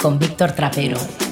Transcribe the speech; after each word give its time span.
Con 0.00 0.18
Víctor 0.18 0.52
Trapero. 0.52 1.25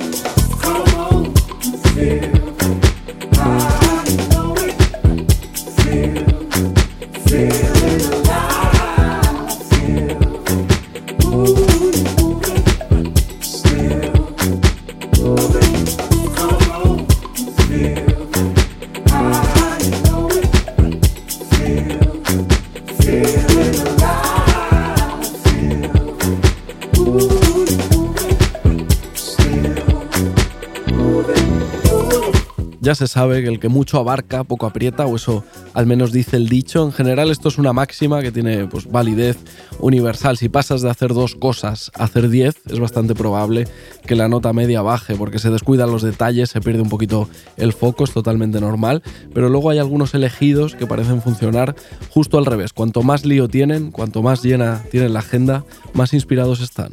Se 32.94 33.08
sabe 33.08 33.42
que 33.42 33.48
el 33.48 33.58
que 33.58 33.68
mucho 33.68 33.98
abarca, 33.98 34.44
poco 34.44 34.66
aprieta, 34.66 35.06
o 35.06 35.16
eso 35.16 35.44
al 35.72 35.86
menos 35.86 36.12
dice 36.12 36.36
el 36.36 36.48
dicho. 36.48 36.84
En 36.84 36.92
general 36.92 37.30
esto 37.30 37.48
es 37.48 37.58
una 37.58 37.72
máxima 37.72 38.22
que 38.22 38.30
tiene 38.30 38.66
pues, 38.66 38.86
validez 38.86 39.36
universal. 39.80 40.36
Si 40.36 40.48
pasas 40.48 40.82
de 40.82 40.90
hacer 40.90 41.12
dos 41.12 41.34
cosas 41.34 41.90
a 41.94 42.04
hacer 42.04 42.28
diez, 42.28 42.54
es 42.66 42.78
bastante 42.78 43.14
probable 43.14 43.66
que 44.06 44.14
la 44.14 44.28
nota 44.28 44.52
media 44.52 44.82
baje, 44.82 45.14
porque 45.16 45.38
se 45.38 45.50
descuidan 45.50 45.90
los 45.90 46.02
detalles, 46.02 46.50
se 46.50 46.60
pierde 46.60 46.82
un 46.82 46.88
poquito 46.88 47.28
el 47.56 47.72
foco, 47.72 48.04
es 48.04 48.12
totalmente 48.12 48.60
normal. 48.60 49.02
Pero 49.32 49.48
luego 49.48 49.70
hay 49.70 49.78
algunos 49.78 50.14
elegidos 50.14 50.74
que 50.74 50.86
parecen 50.86 51.22
funcionar 51.22 51.74
justo 52.10 52.38
al 52.38 52.46
revés. 52.46 52.72
Cuanto 52.72 53.02
más 53.02 53.24
lío 53.24 53.48
tienen, 53.48 53.90
cuanto 53.90 54.22
más 54.22 54.42
llena 54.42 54.82
tienen 54.90 55.12
la 55.12 55.20
agenda, 55.20 55.64
más 55.94 56.12
inspirados 56.14 56.60
están. 56.60 56.90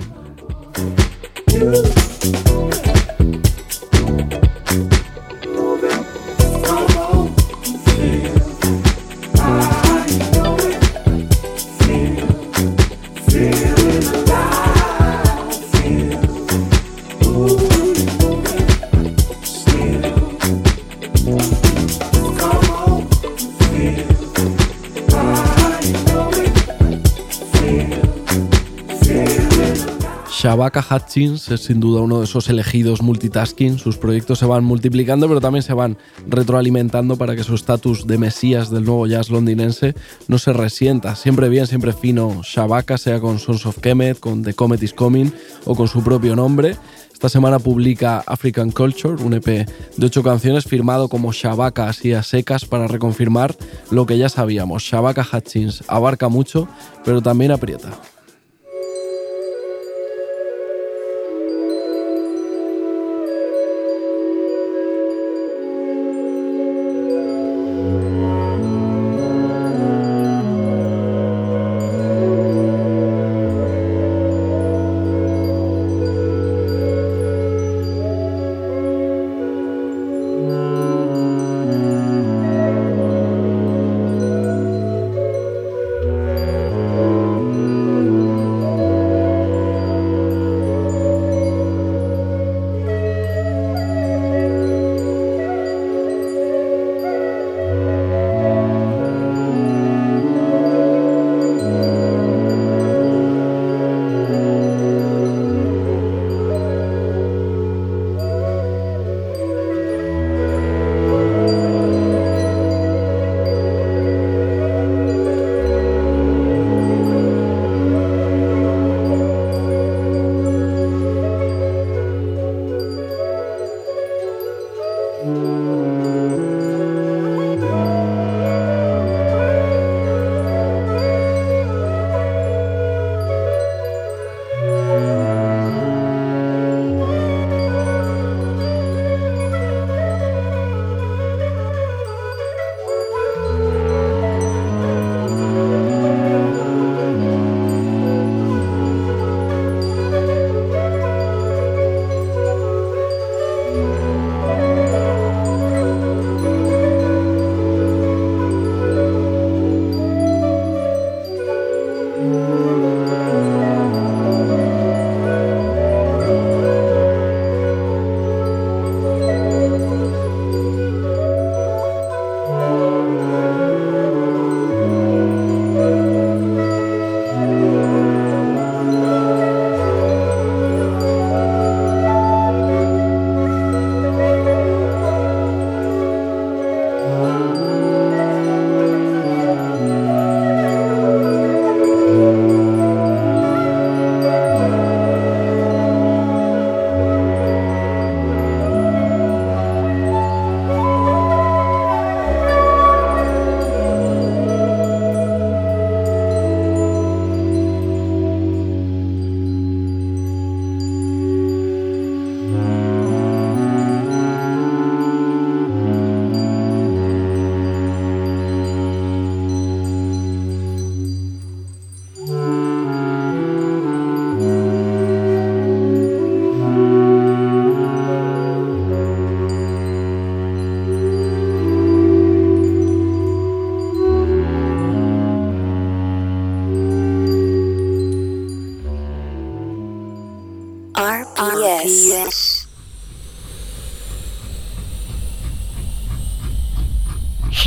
Shabaka 30.61 30.85
Hutchins 30.95 31.49
es 31.49 31.61
sin 31.61 31.79
duda 31.79 32.01
uno 32.01 32.19
de 32.19 32.25
esos 32.25 32.47
elegidos 32.47 33.01
multitasking. 33.01 33.79
Sus 33.79 33.97
proyectos 33.97 34.37
se 34.37 34.45
van 34.45 34.63
multiplicando, 34.63 35.27
pero 35.27 35.41
también 35.41 35.63
se 35.63 35.73
van 35.73 35.97
retroalimentando 36.27 37.15
para 37.15 37.35
que 37.35 37.43
su 37.43 37.55
estatus 37.55 38.05
de 38.05 38.19
mesías 38.19 38.69
del 38.69 38.85
nuevo 38.85 39.07
jazz 39.07 39.31
londinense 39.31 39.95
no 40.27 40.37
se 40.37 40.53
resienta. 40.53 41.15
Siempre 41.15 41.49
bien, 41.49 41.65
siempre 41.65 41.93
fino 41.93 42.41
Shabaka, 42.43 42.99
sea 42.99 43.19
con 43.19 43.39
Sons 43.39 43.65
of 43.65 43.79
Kemet, 43.79 44.19
con 44.19 44.43
The 44.43 44.53
Comet 44.53 44.83
is 44.83 44.93
Coming 44.93 45.31
o 45.65 45.73
con 45.73 45.87
su 45.87 46.03
propio 46.03 46.35
nombre. 46.35 46.77
Esta 47.11 47.29
semana 47.29 47.57
publica 47.57 48.23
African 48.27 48.69
Culture, 48.69 49.15
un 49.23 49.33
EP 49.33 49.67
de 49.97 50.05
ocho 50.05 50.21
canciones 50.21 50.65
firmado 50.65 51.09
como 51.09 51.31
Shabaka 51.31 51.89
así 51.89 52.13
a 52.13 52.21
secas 52.21 52.65
para 52.65 52.85
reconfirmar 52.85 53.55
lo 53.89 54.05
que 54.05 54.19
ya 54.19 54.29
sabíamos. 54.29 54.83
Shabaka 54.83 55.25
Hutchins 55.33 55.83
abarca 55.87 56.29
mucho, 56.29 56.67
pero 57.03 57.19
también 57.19 57.49
aprieta. 57.49 57.89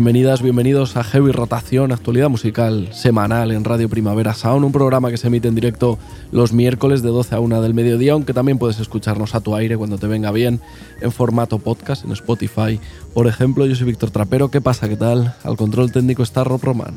Bienvenidas, 0.00 0.40
bienvenidos 0.40 0.96
a 0.96 1.04
Heavy 1.04 1.30
Rotación, 1.30 1.92
actualidad 1.92 2.30
musical 2.30 2.88
semanal 2.90 3.50
en 3.50 3.64
Radio 3.64 3.90
Primavera 3.90 4.32
Sound, 4.32 4.64
un 4.64 4.72
programa 4.72 5.10
que 5.10 5.18
se 5.18 5.26
emite 5.26 5.48
en 5.48 5.54
directo 5.54 5.98
los 6.32 6.54
miércoles 6.54 7.02
de 7.02 7.10
12 7.10 7.34
a 7.34 7.40
1 7.40 7.60
del 7.60 7.74
mediodía, 7.74 8.14
aunque 8.14 8.32
también 8.32 8.56
puedes 8.56 8.80
escucharnos 8.80 9.34
a 9.34 9.42
tu 9.42 9.54
aire 9.54 9.76
cuando 9.76 9.98
te 9.98 10.06
venga 10.06 10.32
bien 10.32 10.58
en 11.02 11.12
formato 11.12 11.58
podcast 11.58 12.06
en 12.06 12.12
Spotify. 12.12 12.80
Por 13.12 13.26
ejemplo, 13.26 13.66
yo 13.66 13.76
soy 13.76 13.88
Víctor 13.88 14.10
Trapero, 14.10 14.50
¿qué 14.50 14.62
pasa? 14.62 14.88
¿Qué 14.88 14.96
tal? 14.96 15.34
Al 15.44 15.58
control 15.58 15.92
técnico 15.92 16.22
está 16.22 16.44
Rob 16.44 16.62
Roman. 16.62 16.94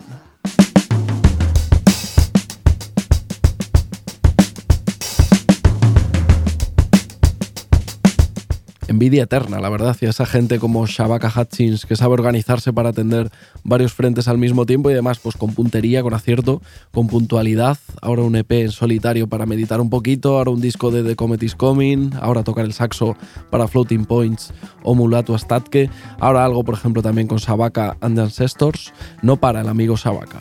Envidia 9.04 9.24
eterna, 9.24 9.60
la 9.60 9.68
verdad, 9.68 9.98
y 10.00 10.06
esa 10.06 10.26
gente 10.26 10.60
como 10.60 10.88
Shabaka 10.88 11.30
Hutchins 11.36 11.86
que 11.86 11.98
sabe 11.98 12.14
organizarse 12.14 12.72
para 12.72 12.90
atender 12.90 13.30
varios 13.66 13.92
frentes 13.92 14.30
al 14.30 14.38
mismo 14.38 14.66
tiempo 14.66 14.90
y 14.90 14.94
además 14.94 15.20
pues 15.20 15.36
con 15.36 15.54
puntería, 15.54 16.02
con 16.02 16.14
acierto, 16.14 16.62
con 16.94 17.08
puntualidad. 17.08 17.78
Ahora 18.02 18.22
un 18.22 18.38
EP 18.38 18.50
en 18.54 18.72
solitario 18.72 19.28
para 19.28 19.46
meditar 19.46 19.82
un 19.82 19.90
poquito, 19.90 20.38
ahora 20.38 20.52
un 20.52 20.62
disco 20.62 20.90
de 20.90 21.04
The 21.04 21.18
Comet 21.18 21.44
is 21.44 21.54
Coming, 21.54 22.12
ahora 22.22 22.46
tocar 22.46 22.64
el 22.64 22.72
saxo 22.72 23.18
para 23.50 23.68
Floating 23.68 24.06
Points 24.06 24.54
o 24.84 24.96
Mulatu 24.96 25.36
Astatke, 25.36 25.90
ahora 26.18 26.46
algo 26.46 26.64
por 26.64 26.76
ejemplo 26.76 27.02
también 27.02 27.28
con 27.28 27.40
Shabaka 27.40 27.98
and 28.00 28.16
the 28.16 28.22
Ancestors. 28.22 28.94
No 29.22 29.36
para 29.36 29.60
el 29.60 29.68
amigo 29.68 29.98
Shabaka. 29.98 30.40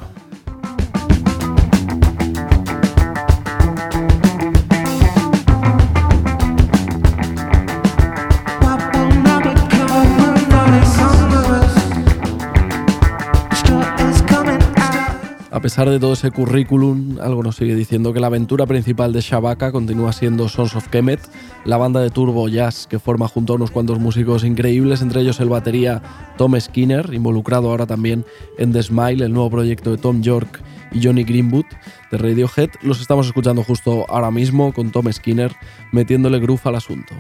Pesar 15.62 15.88
de 15.88 16.00
todo 16.00 16.14
ese 16.14 16.32
currículum, 16.32 17.18
algo 17.20 17.44
nos 17.44 17.54
sigue 17.54 17.76
diciendo 17.76 18.12
que 18.12 18.18
la 18.18 18.26
aventura 18.26 18.66
principal 18.66 19.12
de 19.12 19.20
Shabaka 19.20 19.70
continúa 19.70 20.12
siendo 20.12 20.48
Sons 20.48 20.74
of 20.74 20.88
Kemet, 20.88 21.20
la 21.64 21.76
banda 21.76 22.00
de 22.00 22.10
turbo 22.10 22.48
jazz 22.48 22.88
que 22.88 22.98
forma 22.98 23.28
junto 23.28 23.52
a 23.52 23.56
unos 23.56 23.70
cuantos 23.70 24.00
músicos 24.00 24.42
increíbles, 24.42 25.02
entre 25.02 25.20
ellos 25.20 25.38
el 25.38 25.48
batería 25.48 26.02
Tom 26.36 26.58
Skinner, 26.58 27.14
involucrado 27.14 27.70
ahora 27.70 27.86
también 27.86 28.24
en 28.58 28.72
The 28.72 28.82
Smile, 28.82 29.24
el 29.24 29.32
nuevo 29.32 29.50
proyecto 29.50 29.92
de 29.92 29.98
Tom 29.98 30.20
York 30.20 30.60
y 30.90 31.00
Johnny 31.00 31.22
Greenwood 31.22 31.66
de 32.10 32.18
Radiohead. 32.18 32.70
Los 32.82 33.00
estamos 33.00 33.28
escuchando 33.28 33.62
justo 33.62 34.04
ahora 34.08 34.32
mismo 34.32 34.72
con 34.72 34.90
Tom 34.90 35.12
Skinner 35.12 35.52
metiéndole 35.92 36.40
groove 36.40 36.62
al 36.64 36.74
asunto. 36.74 37.14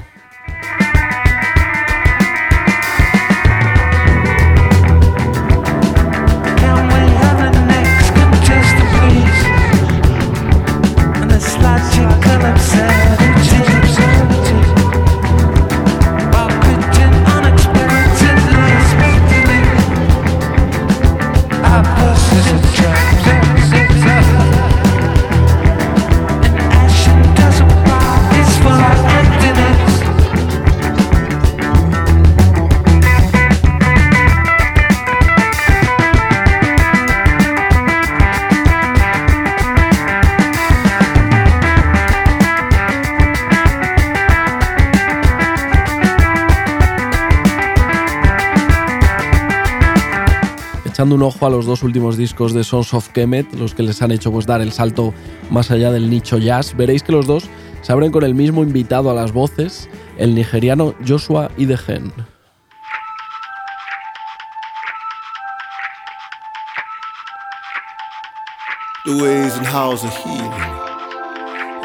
Un 51.12 51.22
ojo 51.22 51.46
a 51.46 51.50
los 51.50 51.66
dos 51.66 51.82
últimos 51.82 52.16
discos 52.16 52.52
de 52.52 52.64
Sons 52.64 52.94
of 52.94 53.08
Kemet, 53.10 53.54
los 53.54 53.74
que 53.74 53.82
les 53.82 54.02
han 54.02 54.10
hecho 54.10 54.32
pues, 54.32 54.46
dar 54.46 54.60
el 54.60 54.72
salto 54.72 55.14
más 55.50 55.70
allá 55.70 55.92
del 55.92 56.10
nicho 56.10 56.38
jazz, 56.38 56.76
veréis 56.76 57.02
que 57.02 57.12
los 57.12 57.26
dos 57.26 57.48
se 57.82 57.92
abren 57.92 58.12
con 58.12 58.24
el 58.24 58.34
mismo 58.34 58.62
invitado 58.62 59.10
a 59.10 59.14
las 59.14 59.32
voces, 59.32 59.88
el 60.18 60.34
nigeriano 60.34 60.94
Joshua 61.06 61.50
Idegen. 61.56 62.12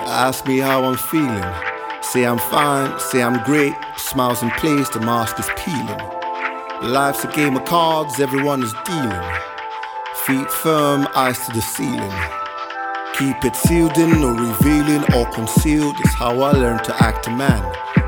Ask 0.10 0.48
me 0.48 0.62
how 0.62 0.84
I'm 0.84 0.98
feeling. 0.98 1.44
Life's 6.84 7.24
a 7.24 7.28
game 7.30 7.58
of 7.58 7.66
cards, 7.66 8.20
everyone 8.20 8.62
is 8.62 8.72
dealing. 8.86 9.32
Feet 10.26 10.50
firm, 10.52 11.08
eyes 11.16 11.44
to 11.48 11.52
the 11.54 11.62
ceiling. 11.62 12.14
Keep 13.18 13.44
it 13.46 13.56
sealed 13.56 13.98
in, 13.98 14.22
no 14.22 14.30
revealing 14.30 15.04
or 15.16 15.26
concealed. 15.32 16.00
Is 16.00 16.14
how 16.14 16.40
I 16.40 16.52
learned 16.52 16.84
to 16.84 17.04
act 17.04 17.26
a 17.26 17.32
man. 17.32 17.64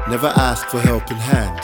Never 0.07 0.27
ask 0.27 0.67
for 0.67 0.79
help 0.79 1.09
helping 1.09 1.17
hand. 1.17 1.59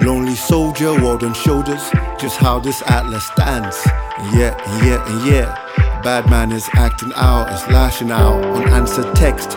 Lonely 0.00 0.34
soldier, 0.34 0.92
world 1.00 1.22
on 1.22 1.32
shoulders. 1.32 1.88
Just 2.18 2.38
how 2.38 2.58
this 2.58 2.82
atlas 2.88 3.24
stands. 3.28 3.80
And 4.18 4.36
yet, 4.36 4.60
and 4.66 4.86
yet, 4.86 5.08
and 5.08 5.26
yet. 5.26 5.46
Bad 6.02 6.28
man 6.28 6.50
is 6.50 6.68
acting 6.74 7.12
out, 7.14 7.52
is 7.52 7.64
lashing 7.68 8.10
out. 8.10 8.42
Unanswered 8.56 9.14
text. 9.14 9.56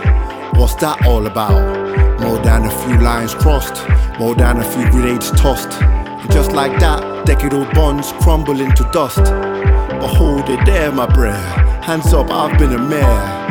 What's 0.56 0.76
that 0.76 1.04
all 1.08 1.26
about? 1.26 2.20
More 2.22 2.38
than 2.44 2.66
a 2.66 2.86
few 2.86 3.00
lines 3.00 3.34
crossed, 3.34 3.84
more 4.20 4.36
than 4.36 4.58
a 4.58 4.64
few 4.64 4.88
grenades 4.92 5.32
tossed. 5.32 5.97
Just 6.32 6.52
like 6.52 6.80
that, 6.80 7.26
decade 7.26 7.54
old 7.54 7.74
bonds 7.74 8.12
crumble 8.22 8.60
into 8.60 8.84
dust. 8.92 9.24
Behold 10.00 10.50
it 10.50 10.66
there, 10.66 10.92
my 10.92 11.06
brer. 11.06 11.34
Hands 11.82 12.14
up, 12.14 12.30
I've 12.30 12.58
been 12.60 12.74
a 12.74 12.80
mayor. 12.80 13.48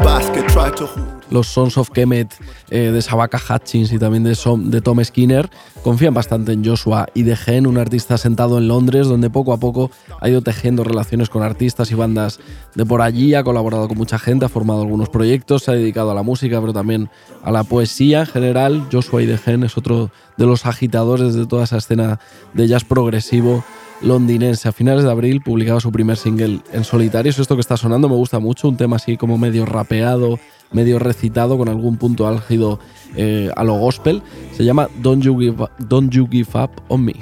Basket 0.00 0.48
tried 0.48 0.76
to. 0.78 1.09
Los 1.30 1.46
Sons 1.46 1.78
of 1.78 1.90
Kemet 1.90 2.34
eh, 2.70 2.90
de 2.92 3.02
Sabaka 3.02 3.38
Hutchins 3.38 3.92
y 3.92 3.98
también 3.98 4.24
de, 4.24 4.36
de, 4.64 4.80
Tom 4.80 5.02
Skinner 5.04 5.48
confían 5.82 6.14
bastante 6.14 6.52
en 6.52 6.64
Joshua 6.64 7.06
y 7.14 7.22
de 7.22 7.36
un 7.66 7.78
artista 7.78 8.18
sentado 8.18 8.58
en 8.58 8.68
Londres, 8.68 9.08
donde 9.08 9.30
poco 9.30 9.52
a 9.52 9.58
poco 9.58 9.90
ha 10.20 10.28
ido 10.28 10.42
tejiendo 10.42 10.84
relaciones 10.84 11.28
con 11.28 11.42
artistas 11.42 11.90
y 11.90 11.94
bandas 11.94 12.38
de 12.74 12.84
por 12.84 13.02
allí, 13.02 13.34
ha 13.34 13.42
colaborado 13.42 13.88
con 13.88 13.96
mucha 13.96 14.18
gente, 14.18 14.44
ha 14.44 14.48
formado 14.48 14.82
algunos 14.82 15.08
proyectos, 15.08 15.64
se 15.64 15.70
ha 15.70 15.74
dedicado 15.74 16.10
a 16.10 16.14
la 16.14 16.22
música, 16.22 16.60
pero 16.60 16.72
también 16.72 17.08
a 17.42 17.50
la 17.50 17.64
poesía 17.64 18.20
en 18.20 18.26
general. 18.26 18.88
Joshua 18.92 19.22
y 19.22 19.26
de 19.26 19.40
es 19.64 19.76
otro 19.76 20.10
de 20.36 20.46
los 20.46 20.66
agitadores 20.66 21.34
de 21.34 21.46
toda 21.46 21.64
esa 21.64 21.78
escena 21.78 22.20
de 22.54 22.68
jazz 22.68 22.84
progresivo 22.84 23.64
londinense. 24.02 24.68
A 24.68 24.72
finales 24.72 25.04
de 25.04 25.10
abril 25.10 25.40
publicaba 25.42 25.80
su 25.80 25.92
primer 25.92 26.16
single 26.16 26.60
en 26.72 26.84
solitario. 26.84 27.30
Esto 27.30 27.54
que 27.54 27.60
está 27.60 27.76
sonando 27.76 28.08
me 28.08 28.16
gusta 28.16 28.38
mucho, 28.38 28.68
un 28.68 28.76
tema 28.76 28.96
así 28.96 29.16
como 29.16 29.38
medio 29.38 29.66
rapeado, 29.66 30.38
medio 30.72 30.98
recitado 30.98 31.58
con 31.58 31.68
algún 31.68 31.96
punto 31.96 32.26
álgido 32.26 32.78
eh, 33.16 33.50
a 33.56 33.64
lo 33.64 33.74
gospel. 33.74 34.22
Se 34.56 34.64
llama 34.64 34.88
Don't 35.00 35.22
You 35.22 35.38
Give, 35.38 35.66
Don't 35.78 36.12
you 36.14 36.28
give 36.30 36.50
Up 36.54 36.70
on 36.88 37.04
Me. 37.04 37.14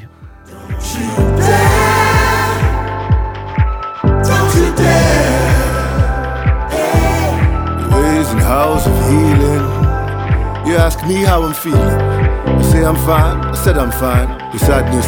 You 10.66 10.76
ask 10.76 11.02
me 11.06 11.24
how 11.24 11.44
I'm 11.44 11.54
feeling. 11.54 11.78
I 11.80 12.62
say 12.62 12.84
I'm 12.84 12.94
fine. 12.96 13.40
I 13.40 13.54
said 13.54 13.78
I'm 13.78 13.90
fine. 13.90 14.28
The 14.52 14.58
sadness. 14.58 15.06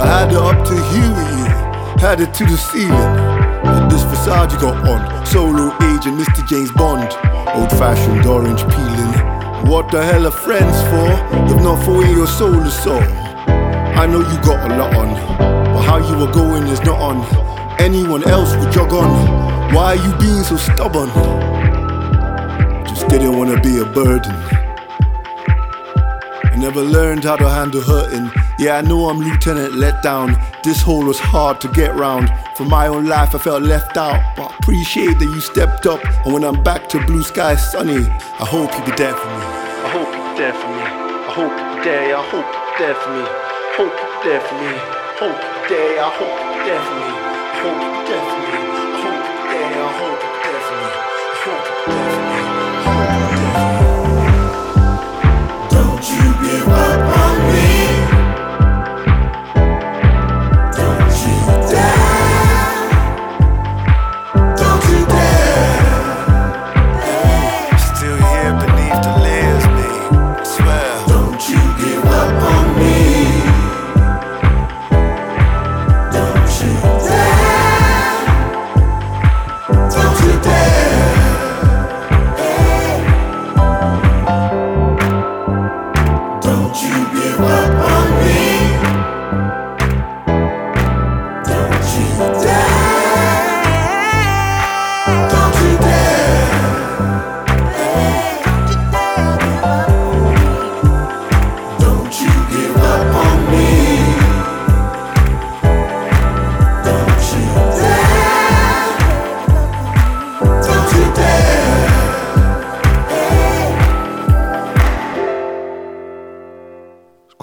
I 0.00 0.06
had 0.06 0.30
it 0.30 0.36
up 0.36 0.64
to 0.64 0.74
here 0.74 1.02
you, 1.02 2.00
had 2.00 2.20
it 2.20 2.32
to 2.34 2.44
the 2.44 2.56
ceiling. 2.56 3.27
Facade 4.28 4.52
you 4.52 4.60
got 4.60 4.86
on. 4.86 5.24
Solo 5.24 5.74
agent, 5.88 6.20
Mr. 6.20 6.46
James 6.46 6.70
Bond. 6.72 7.10
Old 7.56 7.70
fashioned 7.80 8.26
orange 8.26 8.60
peeling. 8.60 9.14
What 9.66 9.90
the 9.90 10.04
hell 10.04 10.26
are 10.26 10.30
friends 10.30 10.76
for? 10.90 11.08
If 11.48 11.62
not 11.62 11.82
for 11.82 12.04
your 12.04 12.26
soul 12.26 12.60
is 12.60 12.74
soul. 12.74 13.00
I 13.00 14.06
know 14.06 14.18
you 14.18 14.38
got 14.42 14.70
a 14.70 14.76
lot 14.76 14.94
on, 14.94 15.14
but 15.72 15.80
how 15.80 15.96
you 15.96 16.14
were 16.18 16.30
going 16.30 16.64
is 16.64 16.80
not 16.82 17.00
on. 17.00 17.24
Anyone 17.80 18.22
else 18.28 18.54
would 18.56 18.70
jog 18.70 18.92
on. 18.92 19.72
Why 19.72 19.96
are 19.96 20.06
you 20.06 20.14
being 20.18 20.42
so 20.42 20.58
stubborn? 20.58 21.08
Just 22.86 23.08
didn't 23.08 23.34
wanna 23.34 23.58
be 23.62 23.78
a 23.78 23.86
burden. 23.86 24.34
I 26.44 26.54
never 26.58 26.82
learned 26.82 27.24
how 27.24 27.36
to 27.36 27.48
handle 27.48 27.80
hurting. 27.80 28.30
Yeah, 28.58 28.76
I 28.76 28.82
know 28.82 29.08
I'm 29.08 29.20
Lieutenant 29.20 29.72
let 29.72 30.02
down. 30.02 30.36
This 30.68 30.82
hole 30.82 31.06
was 31.06 31.18
hard 31.18 31.62
to 31.62 31.68
get 31.68 31.96
round. 31.96 32.28
For 32.54 32.66
my 32.66 32.88
own 32.88 33.06
life, 33.06 33.34
I 33.34 33.38
felt 33.38 33.62
left 33.62 33.96
out. 33.96 34.20
But 34.36 34.52
appreciate 34.60 35.18
that 35.18 35.24
you 35.24 35.40
stepped 35.40 35.86
up. 35.86 36.04
And 36.26 36.34
when 36.34 36.44
I'm 36.44 36.62
back 36.62 36.90
to 36.90 37.00
blue 37.06 37.22
sky 37.22 37.56
sunny, 37.56 38.04
I 38.38 38.44
hope 38.44 38.70
you'll 38.76 38.84
be 38.84 38.92
there 38.92 39.16
for 39.16 39.28
me. 39.28 39.32
I 39.32 39.88
hope 39.96 40.12
you're 40.12 40.36
there 40.36 40.52
for 40.52 40.68
me. 40.68 40.82
I 40.84 41.32
hope 41.32 41.56
you're 41.56 41.84
there. 41.84 42.16
I 42.18 42.20
hope 42.20 42.44
you're 42.52 42.76
there 42.84 42.96
for 43.00 43.10
me. 43.16 43.24
Hope 43.80 43.96
you're 43.96 44.20
there 44.28 44.42
for 44.44 44.56
me. 44.60 44.76
Hope 45.16 45.40
you're 45.40 45.72
there. 45.72 46.04
I 46.04 46.12
hope 46.20 46.36
you're 46.36 46.60
there 46.68 46.84
for 46.84 47.00
me. 47.00 47.08
Hope 47.64 47.80
you're 47.80 48.04
there 48.12 48.20
for 48.28 48.36
me. 48.44 48.52
I 48.52 49.00
hope 49.00 49.24
you're 49.24 49.48
there. 49.48 49.72
I 49.72 49.96
hope 49.96 50.20
you're 50.20 50.44
there 50.44 50.60
for 50.68 50.76
me. 50.76 50.88
I 50.88 51.00
hope 51.00 51.72
you're 56.12 56.36
there 56.44 56.60
for 56.68 57.56
me. 57.56 57.67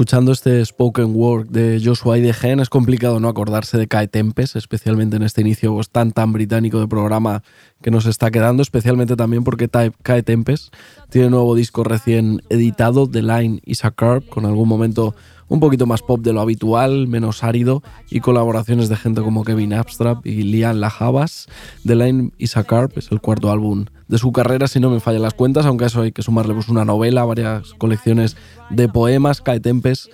Escuchando 0.06 0.34
este 0.34 0.64
spoken 0.64 1.16
word 1.16 1.48
de 1.48 1.82
Joshua 1.84 2.20
y 2.20 2.22
de 2.22 2.30
es 2.30 2.70
complicado 2.70 3.20
no 3.20 3.28
acordarse 3.28 3.76
de 3.80 3.88
Kai 3.88 4.08
Tempest, 4.08 4.56
especialmente 4.56 5.16
en 5.16 5.24
este 5.24 5.42
inicio 5.42 5.74
pues, 5.74 5.90
tan 5.90 6.12
tan 6.12 6.32
británico 6.32 6.80
de 6.80 6.88
programa 6.88 7.42
que 7.82 7.90
nos 7.90 8.06
está 8.06 8.30
quedando, 8.30 8.62
especialmente 8.62 9.16
también 9.16 9.44
porque 9.44 9.68
Kai 9.68 10.22
Tempest 10.22 10.72
tiene 11.10 11.32
nuevo 11.32 11.56
disco 11.56 11.84
recién 11.84 12.44
editado, 12.50 13.10
The 13.10 13.24
Line 13.24 13.62
is 13.66 13.84
a 13.84 13.90
Curve, 13.90 14.28
con 14.30 14.46
algún 14.46 14.70
momento 14.70 15.16
un 15.48 15.60
poquito 15.60 15.88
más 15.88 16.04
pop 16.04 16.22
de 16.22 16.34
lo 16.34 16.42
habitual, 16.42 17.08
menos 17.08 17.44
árido 17.44 17.82
y 18.12 18.20
colaboraciones 18.20 18.90
de 18.90 18.98
gente 18.98 19.24
como 19.24 19.44
Kevin 19.44 19.74
Abstract 19.74 20.24
y 20.24 20.44
Lian 20.44 20.82
Lajabas. 20.82 21.48
The 21.84 21.96
Line 21.96 22.32
is 22.38 22.58
a 22.58 22.64
Carp 22.64 22.96
es 22.96 23.12
el 23.12 23.22
cuarto 23.22 23.52
álbum 23.52 23.86
de 24.08 24.18
su 24.18 24.32
carrera, 24.32 24.68
si 24.68 24.80
no 24.80 24.90
me 24.90 25.00
fallan 25.00 25.22
las 25.22 25.34
cuentas, 25.34 25.66
aunque 25.66 25.86
a 25.86 25.88
eso 25.88 26.02
hay 26.02 26.12
que 26.12 26.22
sumarle 26.22 26.54
pues, 26.54 26.70
una 26.70 26.86
novela, 26.86 27.26
varias 27.26 27.74
colecciones 27.74 28.38
de 28.70 28.88
poemas, 28.88 29.42
caetempes, 29.42 30.10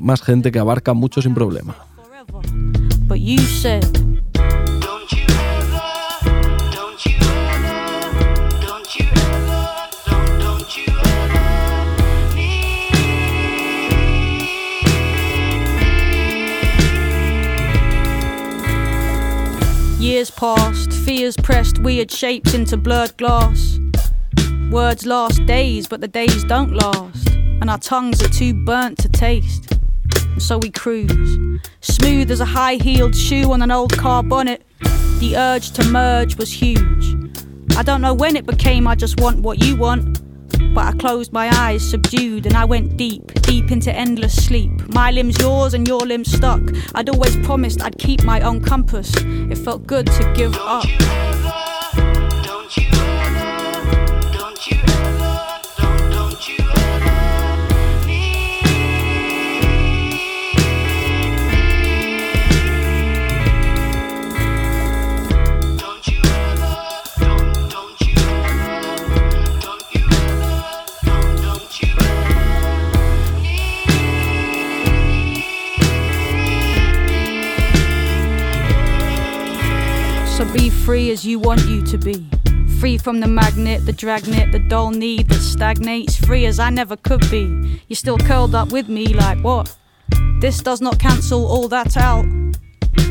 más 0.00 0.22
gente 0.22 0.52
que 0.52 0.58
abarca 0.58 0.94
mucho 0.94 1.22
sin 1.22 1.34
problema. 1.34 1.76
Years 19.98 20.30
passed, 20.30 20.85
fears 21.06 21.36
pressed 21.36 21.78
weird 21.78 22.10
shapes 22.10 22.52
into 22.52 22.76
blurred 22.76 23.16
glass. 23.16 23.78
Words 24.72 25.06
last 25.06 25.46
days, 25.46 25.86
but 25.86 26.00
the 26.00 26.08
days 26.08 26.42
don't 26.42 26.72
last, 26.72 27.28
and 27.28 27.70
our 27.70 27.78
tongues 27.78 28.20
are 28.24 28.28
too 28.28 28.52
burnt 28.64 28.98
to 28.98 29.08
taste. 29.08 29.72
And 30.16 30.42
so 30.42 30.58
we 30.58 30.68
cruise, 30.68 31.60
smooth 31.80 32.32
as 32.32 32.40
a 32.40 32.44
high 32.44 32.74
heeled 32.74 33.14
shoe 33.14 33.52
on 33.52 33.62
an 33.62 33.70
old 33.70 33.96
car 33.96 34.24
bonnet. 34.24 34.66
The 35.20 35.36
urge 35.36 35.70
to 35.74 35.84
merge 35.84 36.36
was 36.38 36.52
huge. 36.52 37.14
I 37.76 37.84
don't 37.84 38.00
know 38.00 38.12
when 38.12 38.34
it 38.34 38.44
became 38.44 38.88
I 38.88 38.96
just 38.96 39.20
want 39.20 39.38
what 39.38 39.62
you 39.62 39.76
want. 39.76 40.20
But 40.74 40.84
I 40.86 40.92
closed 40.92 41.32
my 41.32 41.48
eyes, 41.58 41.88
subdued, 41.88 42.46
and 42.46 42.56
I 42.56 42.64
went 42.64 42.96
deep, 42.96 43.32
deep 43.42 43.70
into 43.70 43.92
endless 43.92 44.44
sleep. 44.44 44.70
My 44.88 45.10
limbs 45.10 45.38
yours 45.38 45.74
and 45.74 45.86
your 45.86 46.00
limbs 46.00 46.32
stuck. 46.32 46.60
I'd 46.94 47.08
always 47.08 47.36
promised 47.38 47.82
I'd 47.82 47.98
keep 47.98 48.24
my 48.24 48.40
own 48.40 48.62
compass. 48.62 49.12
It 49.16 49.58
felt 49.58 49.86
good 49.86 50.06
to 50.06 50.32
give 50.34 50.54
up. 50.56 51.35
You 81.26 81.38
want 81.38 81.66
you 81.66 81.82
to 81.82 81.98
be. 81.98 82.28
Free 82.78 82.96
from 82.98 83.20
the 83.20 83.26
magnet, 83.26 83.84
the 83.84 83.92
dragnet, 83.92 84.52
the 84.52 84.58
dull 84.58 84.90
need 84.90 85.28
that 85.28 85.40
stagnates. 85.40 86.16
Free 86.16 86.46
as 86.46 86.58
I 86.58 86.70
never 86.70 86.96
could 86.96 87.28
be. 87.30 87.82
You're 87.88 87.96
still 87.96 88.18
curled 88.18 88.54
up 88.54 88.70
with 88.70 88.88
me, 88.88 89.08
like 89.08 89.40
what? 89.42 89.76
This 90.40 90.60
does 90.60 90.80
not 90.80 90.98
cancel 90.98 91.44
all 91.46 91.68
that 91.68 91.96
out. 91.96 92.26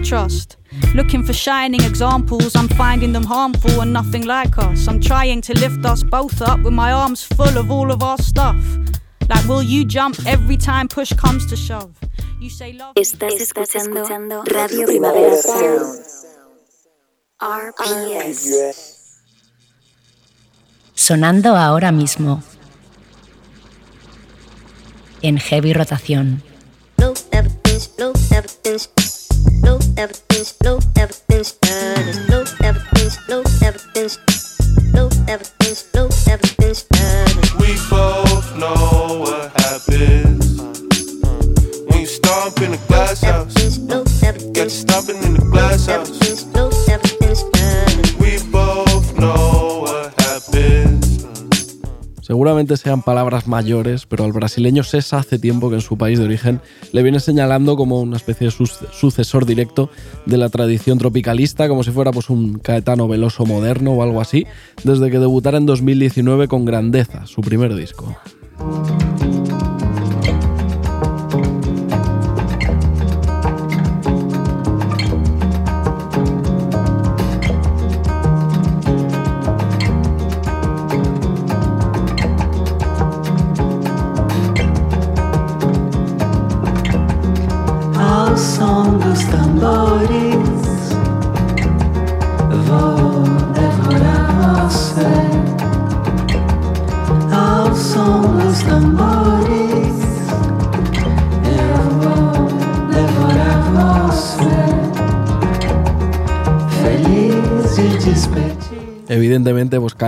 Trust. 0.04 0.58
Looking 0.94 1.24
for 1.24 1.34
shining 1.34 1.82
examples, 1.84 2.56
I'm 2.56 2.68
finding 2.70 3.12
them 3.12 3.24
harmful 3.24 3.82
and 3.82 3.92
nothing 3.92 4.26
like 4.26 4.58
us. 4.58 4.88
I'm 4.88 5.02
trying 5.02 5.42
to 5.42 5.54
lift 5.54 5.86
us 5.86 6.04
both 6.04 6.42
up 6.42 6.62
with 6.62 6.74
my 6.74 6.92
arms 6.92 7.24
full 7.24 7.58
of 7.58 7.72
all 7.72 7.92
of 7.92 8.02
our 8.02 8.18
stuff. 8.18 8.62
Like, 9.28 9.46
will 9.48 9.64
you 9.64 9.84
jump 9.84 10.16
every 10.26 10.58
time 10.58 10.88
push 10.88 11.12
comes 11.14 11.46
to 11.48 11.56
shove? 11.56 11.98
You 12.40 12.50
say 12.50 12.74
love. 12.74 12.96
Estás 12.96 13.42
escuchando 13.42 14.44
Radio 14.44 14.86
Primavera 14.86 15.36
Sound. 15.36 16.35
RPS. 17.46 19.22
Sonando 20.96 21.56
ahora 21.56 21.92
mismo. 21.92 22.42
En 25.22 25.38
heavy 25.38 25.74
rotación. 25.74 26.42
Seguramente 52.46 52.78
sean 52.78 53.02
palabras 53.02 53.48
mayores, 53.48 54.06
pero 54.06 54.24
al 54.24 54.32
brasileño 54.32 54.84
Sesa 54.84 55.18
hace 55.18 55.40
tiempo 55.40 55.72
que 55.72 55.78
en 55.78 55.82
su 55.82 55.98
país 55.98 56.20
de 56.20 56.26
origen 56.26 56.62
le 56.92 57.02
viene 57.02 57.20
señalando 57.20 57.76
como 57.76 58.00
una 58.00 58.18
especie 58.18 58.46
de 58.46 58.52
sucesor 58.52 59.48
directo 59.48 59.90
de 60.28 60.38
la 60.38 60.50
tradición 60.50 61.00
tropicalista, 61.00 61.68
como 61.68 61.82
si 61.82 61.90
fuera 61.90 62.12
pues, 62.12 62.30
un 62.30 62.60
Caetano 62.60 63.08
Veloso 63.08 63.48
moderno 63.48 63.94
o 63.94 64.04
algo 64.04 64.22
así, 64.22 64.46
desde 64.84 65.10
que 65.10 65.18
debutara 65.18 65.58
en 65.58 65.66
2019 65.66 66.48
con 66.48 66.66
Grandeza, 66.66 67.26
su 67.26 67.42
primer 67.42 67.74
disco. 67.74 68.16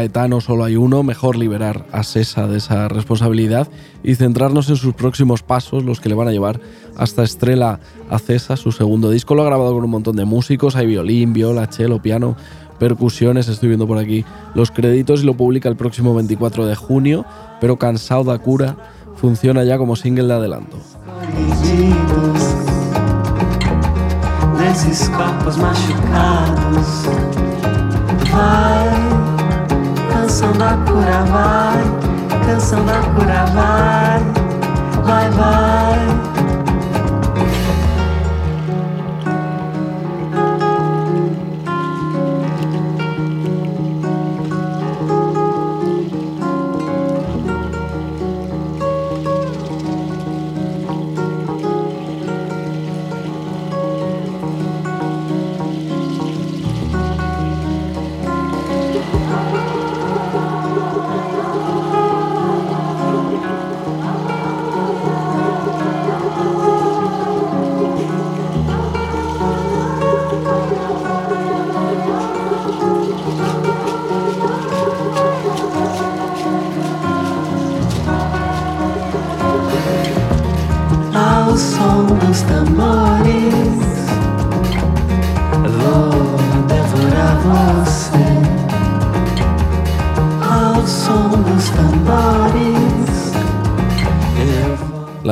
Pues 0.07 0.13
Caetano 0.13 0.39
solo 0.39 0.63
hay 0.63 0.77
uno, 0.77 1.03
mejor 1.03 1.35
liberar 1.35 1.85
a 1.91 2.01
Sesa 2.03 2.47
de 2.47 2.59
esa 2.59 2.87
responsabilidad 2.87 3.67
y 4.03 4.15
centrarnos 4.15 4.69
en 4.69 4.77
sus 4.77 4.93
próximos 4.93 5.43
pasos, 5.43 5.83
los 5.83 5.99
que 5.99 6.07
le 6.07 6.15
van 6.15 6.29
a 6.29 6.31
llevar 6.31 6.61
hasta 6.95 7.23
Estrella 7.23 7.81
a 8.09 8.17
Cesa, 8.17 8.55
su 8.55 8.71
segundo 8.71 9.11
disco. 9.11 9.35
Lo 9.35 9.41
ha 9.41 9.47
grabado 9.47 9.73
con 9.73 9.83
un 9.83 9.89
montón 9.89 10.15
de 10.15 10.23
músicos, 10.23 10.77
hay 10.77 10.87
violín, 10.87 11.33
viola, 11.33 11.67
cello, 11.67 12.01
piano, 12.01 12.37
percusiones, 12.79 13.49
estoy 13.49 13.67
viendo 13.67 13.85
por 13.85 13.97
aquí 13.97 14.23
los 14.55 14.71
créditos 14.71 15.23
y 15.23 15.25
lo 15.25 15.33
publica 15.33 15.67
el 15.67 15.75
próximo 15.75 16.15
24 16.15 16.65
de 16.65 16.75
junio, 16.75 17.25
pero 17.59 17.75
Cansado 17.75 18.23
da 18.23 18.39
Cura 18.39 18.77
funciona 19.17 19.65
ya 19.65 19.77
como 19.77 19.97
single 19.97 20.27
de 20.27 20.33
adelanto. 20.33 20.77
Canção 30.37 30.53
da 30.53 30.77
cura 30.85 31.23
vai, 31.31 32.45
canção 32.45 32.85
da 32.85 32.99
cura 33.15 33.43
vai, 33.55 34.21
vai, 35.03 35.29
vai. 35.31 35.86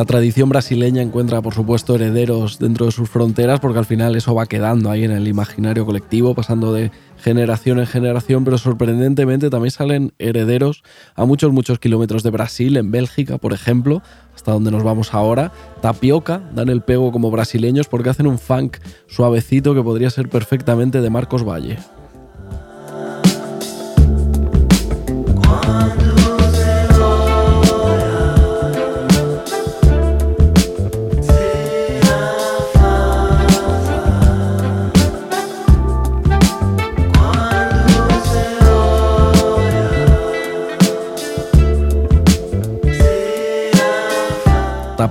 La 0.06 0.10
tradición 0.20 0.50
brasileña 0.50 1.02
encuentra, 1.02 1.42
por 1.42 1.56
supuesto, 1.56 1.96
herederos 1.96 2.60
dentro 2.60 2.86
de 2.86 2.92
sus 2.92 3.10
fronteras, 3.10 3.60
porque 3.60 3.80
al 3.80 3.88
final 3.88 4.16
eso 4.16 4.36
va 4.36 4.46
quedando 4.46 4.92
ahí 4.92 5.04
en 5.04 5.10
el 5.10 5.28
imaginario 5.28 5.84
colectivo, 5.84 6.36
pasando 6.36 6.72
de 6.74 6.92
generación 7.18 7.80
en 7.80 7.88
generación, 7.88 8.46
pero 8.46 8.60
sorprendentemente 8.60 9.50
también 9.50 9.72
salen 9.72 10.14
herederos 10.20 10.84
a 11.16 11.26
muchos, 11.26 11.52
muchos 11.52 11.80
kilómetros 11.80 12.22
de 12.22 12.30
Brasil, 12.30 12.78
en 12.78 12.92
Bélgica, 12.92 13.40
por 13.40 13.52
ejemplo, 13.52 14.04
hasta 14.36 14.52
donde 14.52 14.70
nos 14.70 14.84
vamos 14.84 15.12
ahora. 15.16 15.52
Tapioca 15.82 16.40
dan 16.54 16.70
el 16.70 16.84
pego 16.84 17.12
como 17.12 17.32
brasileños 17.32 17.88
porque 17.88 18.12
hacen 18.12 18.28
un 18.28 18.38
funk 18.38 18.78
suavecito 19.08 19.74
que 19.74 19.82
podría 19.82 20.12
ser 20.12 20.30
perfectamente 20.30 21.02
de 21.02 21.10
Marcos 21.10 21.44
Valle. 21.44 21.80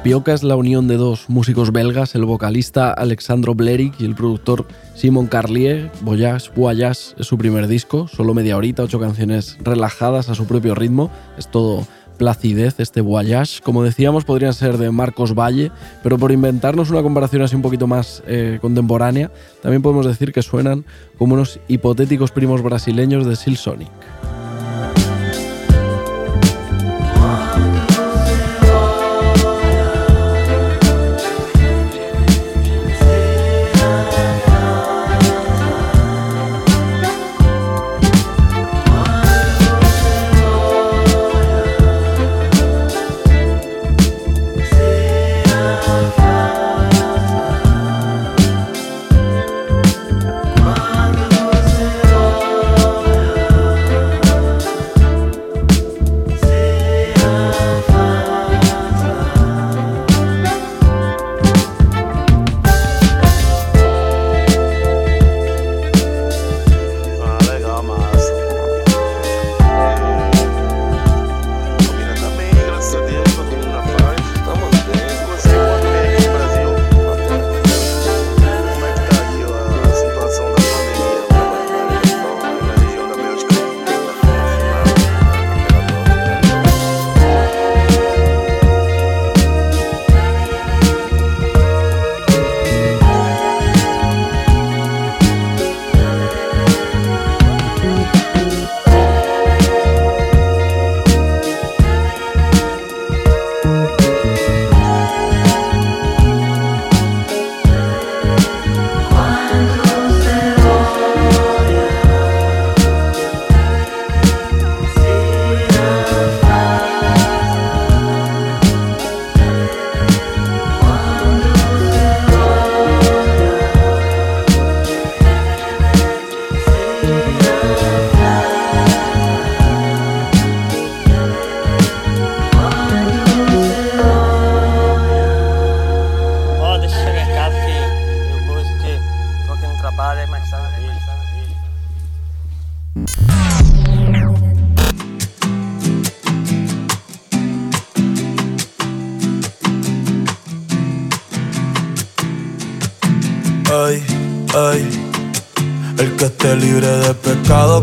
Tapioca 0.05 0.35
es 0.35 0.43
la 0.43 0.55
unión 0.55 0.87
de 0.87 0.99
dos 0.99 1.31
músicos 1.31 1.73
belgas, 1.73 2.15
el 2.15 2.27
vocalista 2.27 2.93
Alexandro 2.93 3.55
Blerick 3.55 3.99
y 3.99 4.05
el 4.05 4.15
productor 4.15 4.67
Simon 4.95 5.29
Carlier. 5.29 5.91
Voyage, 6.03 6.51
Voyage 6.55 7.15
es 7.17 7.27
su 7.27 7.39
primer 7.39 7.69
disco, 7.69 8.07
solo 8.07 8.35
media 8.35 8.59
horita, 8.59 8.83
ocho 8.83 9.01
canciones 9.01 9.57
relajadas 9.65 10.29
a 10.29 10.35
su 10.35 10.47
propio 10.47 10.75
ritmo. 10.75 11.11
Es 11.39 11.51
todo 11.51 11.87
placidez 12.19 12.81
este 12.81 13.01
Voyage. 13.01 13.63
Como 13.63 13.83
decíamos, 13.83 14.27
podrían 14.27 14.53
ser 14.53 14.77
de 14.77 14.91
Marcos 14.91 15.35
Valle, 15.35 15.73
pero 16.03 16.19
por 16.19 16.33
inventarnos 16.33 16.91
una 16.91 17.01
comparación 17.01 17.41
así 17.41 17.57
un 17.57 17.63
poquito 17.63 17.87
más 17.87 18.23
eh, 18.27 18.59
contemporánea, 18.61 19.31
también 19.63 19.81
podemos 19.81 20.05
decir 20.05 20.35
que 20.35 20.43
suenan 20.43 20.85
como 21.17 21.33
unos 21.33 21.61
hipotéticos 21.67 22.31
primos 22.31 22.61
brasileños 22.61 23.25
de 23.25 23.37
Silsonic. 23.37 23.89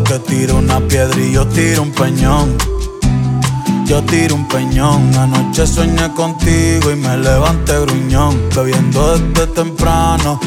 Que 0.00 0.18
tire 0.20 0.52
una 0.54 0.80
piedra 0.80 1.20
y 1.20 1.32
yo 1.32 1.46
tiro 1.48 1.82
un 1.82 1.92
peñón. 1.92 2.56
Yo 3.84 4.02
tiro 4.04 4.36
un 4.36 4.48
peñón, 4.48 5.14
anoche 5.14 5.64
contigo 6.16 6.90
y 6.90 6.96
me 6.96 7.18
gruñón, 7.18 8.38
desde 8.48 9.46
temprano. 9.48 10.40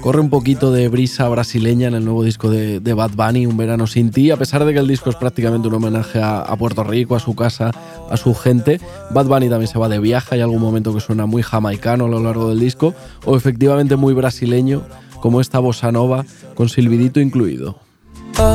Corre 0.00 0.20
un 0.20 0.30
poquito 0.30 0.70
de 0.70 0.88
brisa 0.88 1.28
brasileña 1.28 1.88
en 1.88 1.94
el 1.94 2.04
nuevo 2.04 2.22
disco 2.22 2.50
de, 2.50 2.78
Bad 2.94 3.10
Bunny, 3.16 3.46
Un 3.46 3.56
verano 3.56 3.88
sin 3.88 4.12
ti, 4.12 4.30
a 4.30 4.36
pesar 4.36 4.64
de 4.64 4.72
que 4.72 4.78
el 4.78 4.86
disco 4.86 5.10
es 5.10 5.16
prácticamente 5.16 5.66
un 5.66 5.74
homenaje 5.74 6.20
a, 6.20 6.38
a, 6.38 6.56
Puerto 6.56 6.84
Rico, 6.84 7.16
a 7.16 7.20
su 7.20 7.34
casa, 7.34 7.72
a 8.08 8.16
su 8.16 8.32
gente. 8.32 8.80
Bad 9.10 9.26
Bunny 9.26 9.48
también 9.48 9.68
se 9.68 9.78
va 9.78 9.88
de 9.88 9.98
viaje, 9.98 10.36
hay 10.36 10.40
algún 10.40 10.60
momento 10.60 10.94
que 10.94 11.00
suena 11.00 11.26
muy 11.26 11.42
jamaicano 11.42 12.04
a 12.04 12.08
lo 12.08 12.20
largo 12.20 12.48
del 12.48 12.60
disco, 12.60 12.94
o 13.24 13.36
efectivamente 13.36 13.96
muy 13.96 14.14
brasileño, 14.14 14.82
como 15.20 15.40
esta 15.40 15.58
bossa 15.58 15.90
nova 15.90 16.24
con 16.54 16.68
silbidito 16.68 17.18
incluido. 17.18 17.87
Wow, 18.38 18.46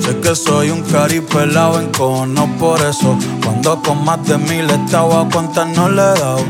sé 0.00 0.18
que 0.20 0.34
soy 0.34 0.70
un 0.70 0.82
cari 0.82 1.20
pelado 1.20 1.78
en 1.78 1.92
cono 1.92 2.48
por 2.58 2.80
eso. 2.80 3.16
Cuando 3.44 3.80
con 3.82 4.04
más 4.04 4.26
de 4.26 4.36
mil 4.38 4.68
estaba 4.68 5.28
cuántas 5.32 5.68
no 5.68 5.88
le 5.88 6.02
he 6.02 6.18
dado. 6.18 6.44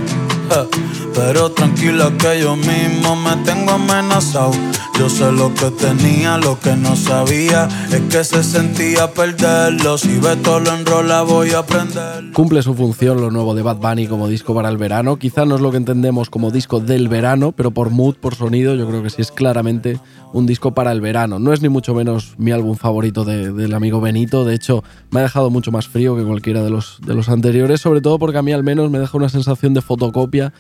Pero 1.16 1.50
tranquila 1.50 2.12
que 2.18 2.42
yo 2.42 2.57
mismo 2.57 3.16
me 3.16 3.35
tengo 3.42 3.70
amenazado. 3.72 4.52
Yo 4.98 5.09
sé 5.09 5.33
lo 5.33 5.52
que 5.55 5.70
tenía, 5.70 6.37
lo 6.37 6.61
que 6.61 6.76
no 6.76 6.94
sabía 6.94 7.68
es 7.90 8.00
que 8.02 8.22
se 8.22 8.42
sentía 8.42 9.11
perderlo. 9.12 9.96
Si 9.96 10.18
Beto 10.18 10.61
lo 10.61 10.74
enrola, 10.74 11.22
voy 11.22 11.52
a 11.52 11.61
aprender. 11.61 12.33
Cumple 12.35 12.62
su 12.62 12.74
función 12.74 13.20
lo 13.20 13.31
nuevo 13.31 13.55
de 13.55 13.62
Bad 13.62 13.76
Bunny 13.76 14.07
como 14.07 14.29
disco 14.29 14.55
para 14.55 14.68
el 14.68 14.76
verano. 14.76 15.16
Quizá 15.16 15.46
no 15.46 15.55
es 15.55 15.62
lo 15.62 15.70
que 15.70 15.79
entendemos 15.79 16.29
como 16.29 16.50
disco 16.50 16.81
del 16.81 17.09
verano, 17.09 17.52
pero 17.52 17.70
por 17.70 17.88
mood, 17.90 18.16
por 18.16 18.35
sonido, 18.35 18.74
yo 18.74 18.87
creo 18.87 19.02
que 19.02 19.11
sí 19.11 19.22
es 19.22 19.33
claramente 19.33 19.98
un 20.33 20.46
disco 20.46 20.72
para 20.72 20.92
el 20.92 21.00
verano. 21.00 21.38
No 21.38 21.52
es 21.52 21.62
ni 21.62 21.68
mucho 21.68 21.94
menos 21.94 22.35
mi 22.37 22.52
álbum 22.52 22.76
favorito 22.76 23.24
de, 23.24 23.52
del 23.52 23.74
amigo 23.74 24.00
Benito. 24.00 24.44
De 24.44 24.55
hecho, 24.55 24.85
me 25.11 25.20
ha 25.20 25.22
dejado 25.24 25.50
mucho 25.50 25.72
más 25.72 25.88
frío 25.88 26.16
que 26.16 26.24
cualquiera 26.24 26.62
de 26.62 26.70
los, 26.70 27.00
de 27.07 27.14
los 27.14 27.29
anteriores, 27.29 27.81
sobre 27.81 28.00
todo 28.00 28.18
porque 28.18 28.38
a 28.38 28.42
mí 28.42 28.52
al 28.52 28.62
menos 28.62 28.90
me 28.90 28.98
deja 28.98 29.16
una 29.16 29.29
sensación 29.29 29.72
de 29.74 29.83
fotocopia 29.83 30.52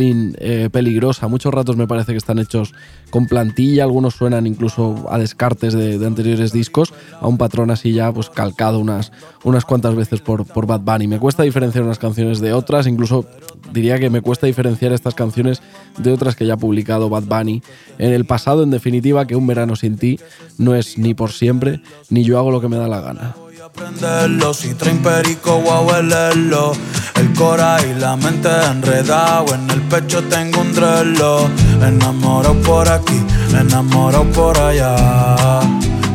eh, 0.00 0.68
peligrosa. 0.72 1.28
Muchos 1.28 1.52
ratos 1.52 1.76
me 1.76 1.86
parece 1.86 2.12
que 2.12 2.18
están 2.18 2.38
hechos 2.38 2.74
con 3.10 3.26
plantilla, 3.26 3.84
algunos 3.84 4.14
suenan 4.14 4.46
incluso 4.46 5.06
a 5.10 5.18
descartes 5.18 5.74
de, 5.74 5.98
de, 5.98 6.06
anteriores 6.06 6.52
discos, 6.52 6.94
a 7.20 7.28
un 7.28 7.36
patrón 7.36 7.70
así 7.70 7.92
ya 7.92 8.12
pues 8.12 8.30
calcado 8.30 8.78
unas, 8.78 9.12
unas 9.44 9.64
cuantas 9.64 9.94
veces 9.94 10.20
por, 10.20 10.46
por 10.46 10.66
Bad 10.66 10.80
Bunny. 10.80 11.08
Me 11.08 11.18
cuesta 11.18 11.42
diferenciar 11.42 11.84
unas 11.84 11.98
canciones 11.98 12.40
de 12.40 12.52
otras, 12.52 12.86
incluso 12.86 13.26
diría 13.72 13.98
que 13.98 14.08
me 14.08 14.22
cuesta 14.22 14.46
diferenciar 14.46 14.92
estas 14.92 15.14
canciones 15.14 15.62
de 15.98 16.12
otras 16.12 16.36
que 16.36 16.46
ya 16.46 16.54
ha 16.54 16.58
publicado 16.58 17.10
Bad 17.10 17.24
Bunny 17.24 17.62
en 17.98 18.12
el 18.12 18.24
pasado. 18.24 18.62
En 18.62 18.70
definitiva, 18.70 19.26
que 19.26 19.36
un 19.36 19.46
verano 19.46 19.76
sin 19.76 19.96
ti 19.96 20.18
no 20.58 20.74
es 20.74 20.96
ni 20.96 21.12
por 21.14 21.32
siempre, 21.32 21.82
ni 22.08 22.24
yo 22.24 22.38
hago 22.38 22.50
lo 22.50 22.60
que 22.60 22.68
me 22.68 22.76
da 22.76 22.88
la 22.88 23.00
gana 23.00 23.34
aprenderlo. 23.62 24.52
Si 24.54 24.74
traen 24.74 25.02
perico, 25.02 25.60
voy 25.60 25.70
a 25.70 25.80
huelerlo. 25.80 26.72
El 27.14 27.32
cora 27.34 27.76
y 27.84 27.94
la 27.98 28.16
mente 28.16 28.48
enredado. 28.48 29.54
En 29.54 29.70
el 29.70 29.82
pecho 29.82 30.22
tengo 30.24 30.60
un 30.60 30.72
drelo. 30.72 31.48
Enamorado 31.80 32.54
por 32.62 32.88
aquí, 32.88 33.20
enamorado 33.58 34.24
por 34.32 34.58
allá. 34.58 35.60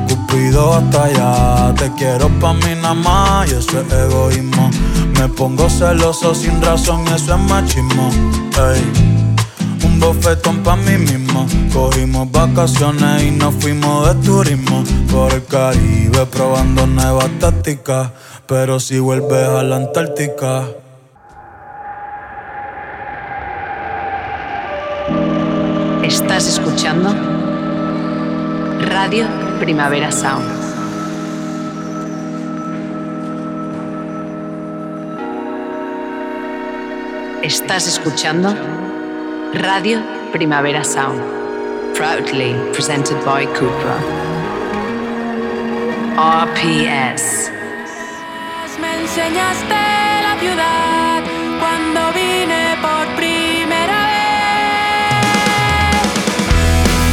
Cupido 0.08 0.74
hasta 0.74 1.04
allá. 1.06 1.74
Te 1.76 1.92
quiero 1.94 2.28
pa' 2.40 2.54
mí 2.54 2.76
nada 2.82 2.94
más. 2.94 3.50
Y 3.50 3.56
eso 3.56 3.82
es 3.82 3.94
egoísmo. 3.94 4.70
Me 5.20 5.28
pongo 5.30 5.70
celoso 5.70 6.36
sin 6.36 6.62
razón. 6.62 7.08
Eso 7.08 7.36
es 7.36 7.42
machismo. 7.42 8.10
Bofetón 10.00 10.64
pa' 10.64 10.76
mí 10.76 10.98
mismo. 10.98 11.48
Cogimos 11.74 12.32
vacaciones 12.32 13.24
y 13.24 13.32
nos 13.32 13.56
fuimos 13.56 14.08
de 14.08 14.26
turismo 14.26 14.84
por 15.12 15.34
el 15.34 15.46
Caribe 15.46 16.26
probando 16.26 16.88
nuevas 16.88 17.30
tácticas. 17.40 18.12
Pero 18.48 18.80
si 18.80 19.00
vuelves 19.00 19.48
a 19.48 19.64
la 19.64 19.76
Antártica. 19.78 20.66
Estás 26.04 26.48
escuchando 26.48 27.14
Radio 28.80 29.28
Primavera 29.60 30.12
Sound. 30.12 30.46
Estás 37.44 37.88
escuchando 37.88 38.56
Radio 39.54 40.02
Primavera 40.34 40.84
Sound, 40.84 41.22
proudly 41.96 42.54
presented 42.74 43.16
by 43.24 43.46
Cupra. 43.46 43.98
RPS. 46.18 47.50
Me 48.80 49.02
enseñaste 49.02 49.70
la 49.70 50.38
ciudad 50.40 51.24
cuando 51.60 52.12
vine 52.14 52.76
por 52.82 53.16
primera 53.16 54.06
vez. 54.12 55.16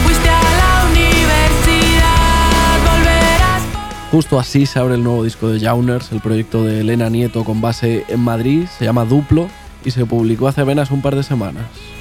Fuiste 0.05 0.29
a 0.29 0.43
la 0.43 0.91
universidad, 0.91 2.79
volverás. 2.85 3.63
Justo 4.11 4.41
así 4.41 4.67
se 4.67 4.81
abre 4.81 4.97
el 4.97 5.05
nuevo 5.05 5.23
disco 5.23 5.49
de 5.49 5.61
Jauners, 5.61 6.11
el 6.11 6.21
proyecto 6.21 6.65
de 6.65 6.81
Elena 6.81 7.09
Nieto 7.09 7.45
con 7.45 7.61
base 7.61 8.05
en 8.09 8.21
Madrid, 8.21 8.67
se 8.67 8.85
llama 8.85 9.05
Duplo 9.05 9.49
y 9.85 9.93
se 9.93 10.05
publicó 10.05 10.49
hace 10.49 10.63
apenas 10.63 10.91
un 10.91 11.01
par 11.01 11.15
de 11.15 11.23
semanas. 11.23 11.94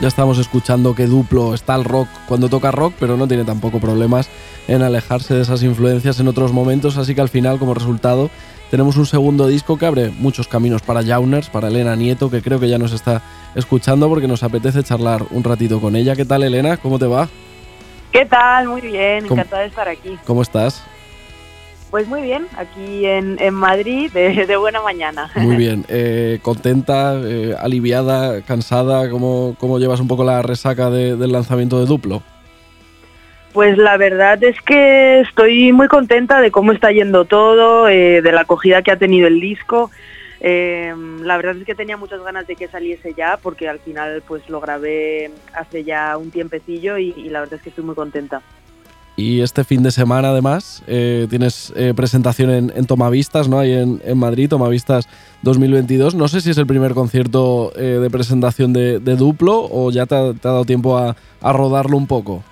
Ya 0.00 0.08
estamos 0.08 0.38
escuchando 0.38 0.94
que 0.94 1.06
Duplo 1.06 1.52
está 1.52 1.74
al 1.74 1.84
rock 1.84 2.08
cuando 2.26 2.48
toca 2.48 2.70
rock, 2.70 2.94
pero 2.98 3.18
no 3.18 3.28
tiene 3.28 3.44
tampoco 3.44 3.80
problemas 3.80 4.30
en 4.66 4.80
alejarse 4.80 5.34
de 5.34 5.42
esas 5.42 5.62
influencias 5.62 6.18
en 6.20 6.28
otros 6.28 6.54
momentos, 6.54 6.96
así 6.96 7.14
que 7.14 7.20
al 7.20 7.28
final 7.28 7.58
como 7.58 7.74
resultado 7.74 8.30
tenemos 8.70 8.96
un 8.96 9.04
segundo 9.04 9.46
disco 9.46 9.76
que 9.76 9.84
abre 9.84 10.10
muchos 10.18 10.48
caminos 10.48 10.80
para 10.80 11.04
Jauners, 11.04 11.50
para 11.50 11.68
Elena 11.68 11.96
Nieto, 11.96 12.30
que 12.30 12.40
creo 12.40 12.58
que 12.58 12.70
ya 12.70 12.78
nos 12.78 12.92
está 12.92 13.20
escuchando 13.54 14.08
porque 14.08 14.26
nos 14.26 14.42
apetece 14.42 14.82
charlar 14.82 15.22
un 15.32 15.44
ratito 15.44 15.82
con 15.82 15.94
ella. 15.94 16.16
¿Qué 16.16 16.24
tal 16.24 16.44
Elena? 16.44 16.78
¿Cómo 16.78 16.98
te 16.98 17.06
va? 17.06 17.28
¿Qué 18.10 18.24
tal? 18.24 18.68
Muy 18.68 18.80
bien, 18.80 19.26
encantada 19.26 19.62
de 19.62 19.68
estar 19.68 19.86
aquí. 19.86 20.18
¿Cómo 20.24 20.40
estás? 20.40 20.82
Pues 21.90 22.06
muy 22.06 22.22
bien, 22.22 22.46
aquí 22.56 23.04
en, 23.04 23.36
en 23.40 23.52
Madrid 23.52 24.12
de, 24.12 24.46
de, 24.46 24.56
buena 24.56 24.80
mañana. 24.80 25.28
Muy 25.34 25.56
bien, 25.56 25.84
eh, 25.88 26.38
contenta, 26.40 27.20
eh, 27.24 27.56
aliviada, 27.58 28.42
cansada, 28.42 29.10
¿Cómo, 29.10 29.56
¿cómo, 29.58 29.80
llevas 29.80 29.98
un 29.98 30.06
poco 30.06 30.22
la 30.22 30.40
resaca 30.42 30.88
de, 30.88 31.16
del 31.16 31.32
lanzamiento 31.32 31.80
de 31.80 31.86
Duplo? 31.86 32.22
Pues 33.52 33.76
la 33.76 33.96
verdad 33.96 34.42
es 34.44 34.60
que 34.62 35.20
estoy 35.22 35.72
muy 35.72 35.88
contenta 35.88 36.40
de 36.40 36.52
cómo 36.52 36.70
está 36.70 36.92
yendo 36.92 37.24
todo, 37.24 37.88
eh, 37.88 38.22
de 38.22 38.32
la 38.32 38.42
acogida 38.42 38.82
que 38.82 38.92
ha 38.92 38.96
tenido 38.96 39.26
el 39.26 39.40
disco. 39.40 39.90
Eh, 40.38 40.94
la 41.22 41.36
verdad 41.36 41.56
es 41.56 41.64
que 41.64 41.74
tenía 41.74 41.96
muchas 41.96 42.22
ganas 42.22 42.46
de 42.46 42.54
que 42.54 42.68
saliese 42.68 43.14
ya, 43.14 43.36
porque 43.42 43.68
al 43.68 43.80
final 43.80 44.22
pues 44.28 44.48
lo 44.48 44.60
grabé 44.60 45.32
hace 45.52 45.82
ya 45.82 46.16
un 46.16 46.30
tiempecillo 46.30 46.96
y, 46.98 47.12
y 47.16 47.28
la 47.30 47.40
verdad 47.40 47.56
es 47.56 47.62
que 47.62 47.70
estoy 47.70 47.84
muy 47.84 47.96
contenta. 47.96 48.40
Y 49.20 49.42
este 49.42 49.64
fin 49.64 49.82
de 49.82 49.90
semana, 49.90 50.30
además, 50.30 50.82
eh, 50.86 51.26
tienes 51.28 51.74
eh, 51.76 51.92
presentación 51.94 52.50
en, 52.50 52.72
en, 52.74 52.86
Tomavistas, 52.86 53.50
¿no? 53.50 53.58
Ahí 53.58 53.70
en, 53.70 54.18
Madrid, 54.18 54.48
Tomavistas 54.48 55.10
2022. 55.42 56.14
No 56.14 56.26
sé 56.26 56.40
si 56.40 56.48
es 56.48 56.56
el 56.56 56.66
primer 56.66 56.94
concierto 56.94 57.70
eh, 57.76 57.98
de 58.00 58.08
presentación 58.08 58.72
de, 58.72 58.98
Duplo 58.98 59.68
o 59.70 59.90
ya 59.90 60.06
te 60.06 60.14
ha, 60.14 60.32
te 60.32 60.48
ha 60.48 60.52
dado 60.52 60.64
tiempo 60.64 60.96
a, 60.96 61.16
a, 61.42 61.52
rodarlo 61.52 61.98
un 61.98 62.06
poco. 62.06 62.42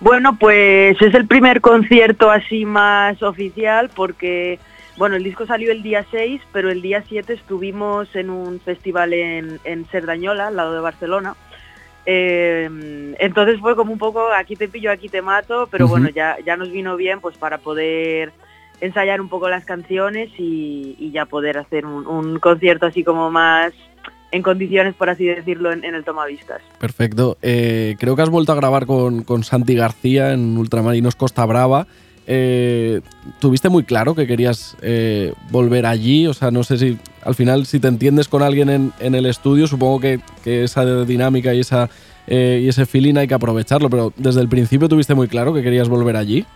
Bueno, 0.00 0.38
pues 0.38 0.96
es 1.02 1.12
el 1.12 1.26
primer 1.26 1.60
concierto 1.60 2.30
así 2.30 2.64
más 2.64 3.22
oficial 3.22 3.90
porque, 3.94 4.58
bueno, 4.96 5.16
el 5.16 5.24
disco 5.24 5.44
salió 5.44 5.72
el 5.72 5.82
día 5.82 6.06
6, 6.10 6.40
pero 6.54 6.70
el 6.70 6.80
día 6.80 7.04
7 7.06 7.34
estuvimos 7.34 8.16
en 8.16 8.30
un 8.30 8.60
festival 8.60 9.12
en, 9.12 9.60
en 9.64 9.84
Cerdañola, 9.84 10.46
al 10.46 10.56
lado 10.56 10.72
de 10.72 10.80
Barcelona. 10.80 11.34
Eh, 12.06 13.14
entonces 13.18 13.60
fue 13.60 13.76
como 13.76 13.92
un 13.92 13.98
poco 13.98 14.28
aquí 14.32 14.56
te 14.56 14.68
pillo, 14.68 14.90
aquí 14.90 15.08
te 15.08 15.22
mato, 15.22 15.68
pero 15.70 15.84
uh 15.84 15.88
-huh. 15.88 15.90
bueno, 15.90 16.08
ya, 16.08 16.36
ya 16.44 16.56
nos 16.56 16.70
vino 16.70 16.96
bien 16.96 17.20
pues 17.20 17.36
para 17.36 17.58
poder 17.58 18.32
ensayar 18.80 19.20
un 19.20 19.28
poco 19.28 19.48
las 19.48 19.64
canciones 19.64 20.30
y, 20.38 20.96
y 20.98 21.10
ya 21.10 21.26
poder 21.26 21.58
hacer 21.58 21.84
un, 21.84 22.06
un, 22.06 22.38
concierto 22.38 22.86
así 22.86 23.04
como 23.04 23.30
más 23.30 23.72
en 24.32 24.42
condiciones, 24.42 24.94
por 24.94 25.10
así 25.10 25.24
decirlo, 25.24 25.72
en, 25.72 25.84
en 25.84 25.94
el 25.94 26.04
Tomavistas. 26.04 26.62
Perfecto. 26.78 27.36
Eh, 27.42 27.96
creo 27.98 28.16
que 28.16 28.22
has 28.22 28.30
vuelto 28.30 28.52
a 28.52 28.54
grabar 28.54 28.86
con, 28.86 29.22
con 29.24 29.42
Santi 29.42 29.74
García 29.74 30.32
en 30.32 30.56
Ultramarinos 30.56 31.16
Costa 31.16 31.44
Brava. 31.44 31.86
Eh, 32.26 33.00
¿Tuviste 33.40 33.68
muy 33.68 33.82
claro 33.82 34.14
que 34.14 34.26
querías 34.26 34.76
eh, 34.82 35.32
volver 35.50 35.84
allí? 35.84 36.28
O 36.28 36.34
sea, 36.34 36.50
no 36.52 36.62
sé 36.62 36.78
si 36.78 36.98
al 37.24 37.34
final 37.34 37.66
si 37.66 37.80
te 37.80 37.88
entiendes 37.88 38.28
con 38.28 38.42
alguien 38.42 38.68
en, 38.70 38.92
en 39.00 39.14
el 39.14 39.26
estudio, 39.26 39.66
supongo 39.66 40.00
que, 40.00 40.20
que 40.42 40.64
esa 40.64 40.84
dinámica 41.04 41.54
y, 41.54 41.60
esa, 41.60 41.88
eh, 42.26 42.60
y 42.62 42.68
ese 42.68 42.86
feeling 42.86 43.16
hay 43.16 43.28
que 43.28 43.34
aprovecharlo, 43.34 43.90
pero 43.90 44.12
desde 44.16 44.40
el 44.40 44.48
principio 44.48 44.88
tuviste 44.88 45.14
muy 45.14 45.28
claro 45.28 45.52
que 45.52 45.62
querías 45.62 45.88
volver 45.88 46.16
allí. 46.16 46.46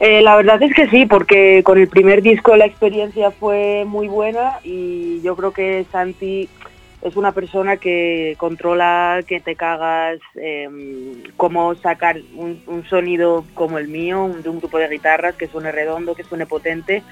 Eh, 0.00 0.22
la 0.22 0.34
verdad 0.36 0.62
es 0.62 0.74
que 0.74 0.88
sí, 0.88 1.04
porque 1.04 1.62
con 1.62 1.78
el 1.78 1.86
primer 1.86 2.22
disco 2.22 2.56
la 2.56 2.64
experiencia 2.64 3.30
fue 3.30 3.84
muy 3.86 4.08
buena 4.08 4.58
y 4.64 5.20
yo 5.20 5.36
creo 5.36 5.52
que 5.52 5.84
Santi 5.92 6.48
es 7.02 7.16
una 7.16 7.32
persona 7.32 7.76
que 7.76 8.34
controla 8.38 9.22
que 9.26 9.40
te 9.40 9.56
cagas, 9.56 10.18
em, 10.36 11.22
cómo 11.36 11.74
sacar 11.74 12.18
un, 12.34 12.84
sonido 12.88 13.44
como 13.54 13.78
el 13.78 13.88
mío, 13.88 14.30
de 14.42 14.48
un 14.48 14.58
grupo 14.58 14.78
de 14.78 14.88
guitarras 14.88 15.34
que 15.34 15.48
suene 15.48 15.72
redondo, 15.72 16.14
que 16.14 16.24
suene 16.24 16.46
potente. 16.46 17.02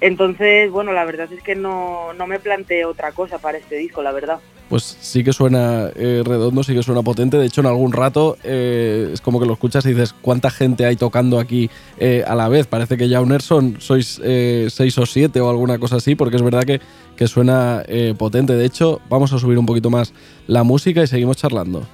Entonces, 0.00 0.70
bueno, 0.70 0.92
la 0.92 1.04
verdad 1.04 1.28
es 1.32 1.42
que 1.42 1.54
no, 1.56 2.12
no 2.14 2.26
me 2.26 2.38
planteé 2.38 2.84
otra 2.84 3.12
cosa 3.12 3.38
para 3.38 3.58
este 3.58 3.76
disco, 3.76 4.02
la 4.02 4.12
verdad. 4.12 4.38
Pues 4.68 4.98
sí 5.00 5.24
que 5.24 5.32
suena 5.32 5.90
eh, 5.96 6.22
redondo, 6.24 6.62
sí 6.62 6.74
que 6.74 6.82
suena 6.82 7.02
potente. 7.02 7.38
De 7.38 7.46
hecho, 7.46 7.62
en 7.62 7.68
algún 7.68 7.92
rato 7.92 8.36
eh, 8.44 9.10
es 9.14 9.20
como 9.22 9.40
que 9.40 9.46
lo 9.46 9.54
escuchas 9.54 9.86
y 9.86 9.90
dices, 9.90 10.14
¿cuánta 10.20 10.50
gente 10.50 10.84
hay 10.84 10.96
tocando 10.96 11.40
aquí 11.40 11.70
eh, 11.98 12.22
a 12.26 12.34
la 12.34 12.48
vez? 12.48 12.66
Parece 12.66 12.98
que 12.98 13.08
ya 13.08 13.20
son 13.40 13.80
sois 13.80 14.20
eh, 14.22 14.68
seis 14.70 14.98
o 14.98 15.06
siete 15.06 15.40
o 15.40 15.48
alguna 15.48 15.78
cosa 15.78 15.96
así, 15.96 16.14
porque 16.14 16.36
es 16.36 16.42
verdad 16.42 16.64
que, 16.64 16.82
que 17.16 17.26
suena 17.26 17.82
eh, 17.88 18.14
potente. 18.16 18.52
De 18.52 18.66
hecho, 18.66 19.00
vamos 19.08 19.32
a 19.32 19.38
subir 19.38 19.58
un 19.58 19.64
poquito 19.64 19.88
más 19.88 20.12
la 20.46 20.64
música 20.64 21.02
y 21.02 21.06
seguimos 21.06 21.38
charlando. 21.38 21.86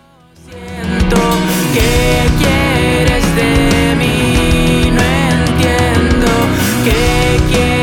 ¿Qué 1.73 2.27
quieres 2.39 3.37
de 3.37 3.97
mí? 3.97 4.91
No 4.91 5.03
entiendo. 5.45 6.27
¿Qué 6.85 7.39
quieres 7.51 7.74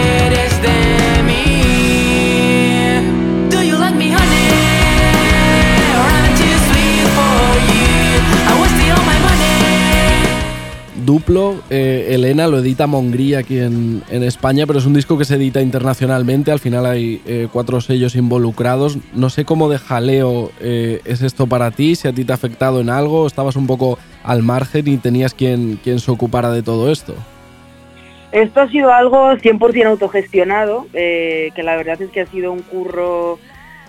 Duplo, 11.06 11.62
eh, 11.70 12.08
Elena 12.12 12.48
lo 12.48 12.60
edita 12.60 12.88
Mongría 12.88 13.40
aquí 13.40 13.60
en, 13.60 14.04
en 14.10 14.24
España, 14.24 14.66
pero 14.68 14.80
es 14.80 14.86
un 14.86 14.94
disco 14.94 15.18
que 15.18 15.26
se 15.26 15.36
edita 15.36 15.62
internacionalmente. 15.62 16.52
Al 16.52 16.60
final 16.60 16.86
hay 16.86 17.22
eh, 17.26 17.48
cuatro 17.52 17.82
sellos 17.82 18.16
involucrados. 18.16 18.98
No 19.14 19.30
sé 19.30 19.46
cómo 19.46 19.70
de 19.70 19.78
jaleo 19.78 20.52
eh, 20.60 21.02
es 21.06 21.22
esto 21.22 21.48
para 21.48 21.72
ti, 21.72 21.96
si 21.96 22.08
a 22.08 22.14
ti 22.14 22.24
te 22.24 22.32
ha 22.32 22.36
afectado 22.36 22.82
en 22.82 22.90
algo, 22.90 23.28
estabas 23.28 23.56
un 23.56 23.68
poco 23.68 23.98
al 24.24 24.44
margen 24.44 24.88
y 24.88 24.98
tenías 24.98 25.34
quien, 25.34 25.80
se 25.84 26.12
ocupara 26.12 26.52
de 26.52 26.64
todo 26.64 26.92
esto. 26.92 27.16
Esto 28.32 28.62
ha 28.62 28.70
sido 28.70 28.94
algo 28.94 29.32
100% 29.34 29.86
autogestionado, 29.88 30.88
que 30.94 31.64
la 31.64 31.76
verdad 31.76 32.02
es 32.02 32.10
que 32.12 32.22
ha 32.22 32.26
sido 32.28 32.54
un 32.54 32.62
curro 32.62 33.40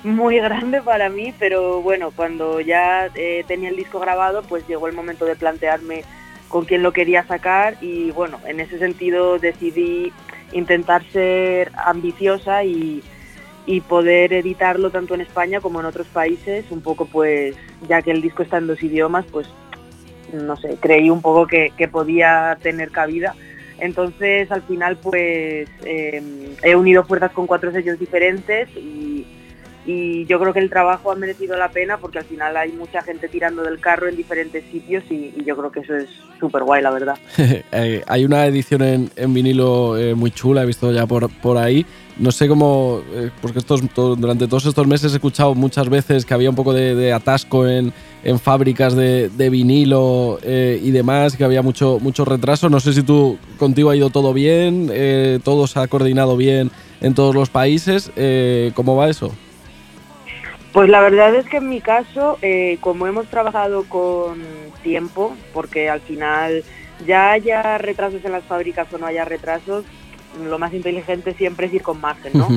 muy 0.03 0.39
grande 0.39 0.83
para 0.83 1.09
mí, 1.09 1.33
pero 1.39 1.81
bueno, 1.81 2.11
cuando 2.11 2.61
ya 2.61 3.09
tenía 3.47 3.69
el 3.69 3.77
disco 3.77 4.01
grabado, 4.01 4.43
pues 4.43 4.67
llegó 4.67 4.89
el 4.89 4.95
momento 4.95 5.27
de 5.27 5.37
plantearme 5.37 6.03
con 6.53 6.67
quién 6.67 6.83
lo 6.83 6.93
quería 6.93 7.25
sacar 7.27 7.79
y 7.81 8.11
bueno, 8.11 8.39
en 8.47 8.61
ese 8.61 8.79
sentido 8.79 9.39
decidí 9.39 10.13
intentar 10.53 11.03
ser 11.11 11.73
ambiciosa 11.75 12.63
y, 12.63 13.03
y 13.65 13.81
poder 13.81 14.35
editarlo 14.35 14.91
tanto 14.91 15.15
en 15.15 15.23
España 15.23 15.61
como 15.61 15.81
en 15.81 15.87
otros 15.87 16.07
países, 16.09 16.67
un 16.71 16.83
poco 16.83 17.07
pues, 17.07 17.57
ya 17.89 18.03
que 18.03 18.11
el 18.11 18.21
disco 18.21 18.43
está 18.43 18.59
en 18.59 18.67
dos 18.67 18.83
idiomas, 18.83 19.25
pues 19.33 19.49
no 20.33 20.57
sé, 20.59 20.77
creí 20.79 21.09
un 21.09 21.23
poco 21.23 21.47
que, 21.47 21.73
que 21.77 21.89
podía 21.89 22.59
tener 22.63 22.91
cabida. 22.91 23.35
Entonces, 23.79 24.53
al 24.53 24.63
final, 24.63 24.97
pues 24.99 25.69
eh, 25.85 26.23
he 26.63 26.77
unido 26.77 27.03
fuerzas 27.05 27.33
con 27.33 27.47
cuatro 27.47 27.73
sellos 27.73 27.99
diferentes 27.99 28.69
y, 28.77 29.12
y 29.85 30.27
yo 30.27 30.39
creo 30.39 30.53
que 30.53 30.61
el 30.61 30.71
trabajo 30.71 31.11
ha 31.11 31.17
merecido 31.17 31.57
la 31.57 31.71
pena 31.71 31.99
porque 31.99 32.19
al 32.19 32.25
final 32.25 32.57
hay 32.57 32.71
mucha 32.73 33.03
gente 33.03 33.29
tirando 33.29 33.63
del 33.63 33.81
carro 33.81 34.09
en 34.09 34.17
diferentes 34.17 34.65
sitios 34.71 35.03
y, 35.11 35.33
yo 35.45 35.57
creo 35.57 35.73
que 35.73 35.81
eso 35.81 35.97
es 35.97 36.09
súper 36.39 36.63
guay, 36.63 36.83
la 36.83 36.91
verdad. 36.91 37.19
Eh, 37.75 38.03
hay 38.07 38.25
una 38.25 38.47
edición 38.47 38.83
en, 38.83 39.35
vinilo 39.35 39.97
eh, 39.97 40.15
muy 40.15 40.31
chula, 40.31 40.63
he 40.63 40.67
visto 40.67 40.93
ya 40.93 41.07
por, 41.07 41.29
por 41.41 41.57
ahí. 41.57 41.85
No 42.19 42.31
sé 42.31 42.47
cómo, 42.47 43.01
eh, 43.15 43.31
porque 43.41 43.59
estos, 43.59 43.83
to- 43.95 44.15
durante 44.15 44.47
todos 44.47 44.67
estos 44.67 44.87
meses 44.87 45.13
he 45.13 45.17
escuchado 45.17 45.55
muchas 45.55 45.89
veces 45.89 46.25
que 46.25 46.35
había 46.35 46.51
un 46.51 46.57
poco 46.57 46.73
de, 46.73 47.13
atasco 47.13 47.67
en, 47.67 47.93
en 48.23 48.39
fábricas 48.39 48.95
de, 48.95 49.31
vinilo 49.51 50.39
y 50.45 50.91
demás, 50.91 51.37
que 51.37 51.45
había 51.45 51.63
mucho, 51.63 51.99
mucho 52.01 52.25
retraso. 52.25 52.69
No 52.69 52.79
sé 52.81 52.93
si 52.93 53.03
tú 53.03 53.39
contigo 53.59 53.91
ha 53.91 53.97
ido 53.97 54.11
todo 54.11 54.33
bien, 54.33 55.41
todo 55.43 55.67
se 55.67 55.81
ha 55.81 55.89
coordinado 55.89 56.37
bien 56.37 56.71
en 57.01 57.15
todos 57.15 57.35
los 57.35 57.49
países. 57.49 58.13
¿Cómo 58.75 58.97
va 58.97 59.09
eso? 59.09 59.33
Pues 60.73 60.89
la 60.89 61.01
verdad 61.01 61.35
es 61.35 61.47
que 61.47 61.59
en 61.59 61.69
mi 61.69 61.81
caso, 61.81 62.39
eh, 62.41 62.79
como 62.81 63.07
hemos 63.07 63.27
trabajado 63.27 63.85
con 63.85 64.43
tiempo, 64.83 65.37
porque 65.53 65.91
al 65.91 66.01
final 66.01 66.65
ya 67.07 67.33
haya 67.33 67.77
retrasos 67.79 68.25
en 68.25 68.33
las 68.33 68.45
fábricas 68.45 68.93
o 68.93 68.99
no 68.99 69.07
haya 69.07 69.25
retrasos, 69.25 69.85
lo 70.43 70.59
más 70.59 70.73
inteligente 70.73 71.35
siempre 71.35 71.67
es 71.67 71.75
ir 71.75 71.83
con 71.83 72.01
margen, 72.01 72.33
¿no? 72.35 72.49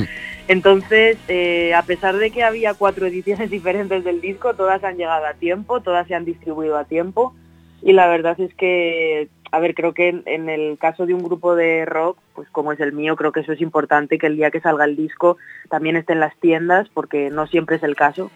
Entonces, 0.48 1.18
eh, 1.28 1.74
a 1.74 1.82
pesar 1.82 2.18
de 2.18 2.32
que 2.32 2.44
había 2.44 2.74
cuatro 2.74 3.06
ediciones 3.08 3.50
diferentes 3.52 4.04
del 4.04 4.22
disco, 4.22 4.54
todas 4.54 4.84
han 4.84 4.98
llegado 4.98 5.26
a 5.26 5.34
tiempo, 5.34 5.82
todas 5.82 6.08
se 6.08 6.16
han 6.16 6.24
distribuido 6.24 6.78
a 6.78 6.86
tiempo 6.86 7.36
y 7.82 7.94
la 7.94 8.08
verdad 8.08 8.40
es 8.40 8.54
que, 8.56 9.28
a 9.56 9.60
ver, 9.60 9.74
creo 9.74 9.94
que 9.94 10.10
en, 10.10 10.50
el 10.50 10.78
caso 10.78 11.06
de 11.06 11.14
un 11.14 11.24
grupo 11.24 11.56
de 11.56 11.86
rock, 11.86 12.18
pues 12.34 12.50
como 12.50 12.74
es 12.74 12.80
el 12.82 12.92
mío, 12.92 13.16
creo 13.16 13.32
que 13.32 13.40
eso 13.40 13.54
es 13.54 13.62
importante, 13.62 14.18
que 14.18 14.28
el 14.28 14.36
día 14.36 14.52
que 14.52 14.60
salga 14.60 14.84
el 14.84 14.98
disco 14.98 15.38
también 15.70 15.96
esté 15.96 16.12
en 16.12 16.20
las 16.20 16.36
tiendas, 16.42 16.90
porque 16.94 17.30
no 17.30 17.48
siempre 17.48 17.78
es 17.78 17.84
el 17.84 17.96
caso 17.96 18.32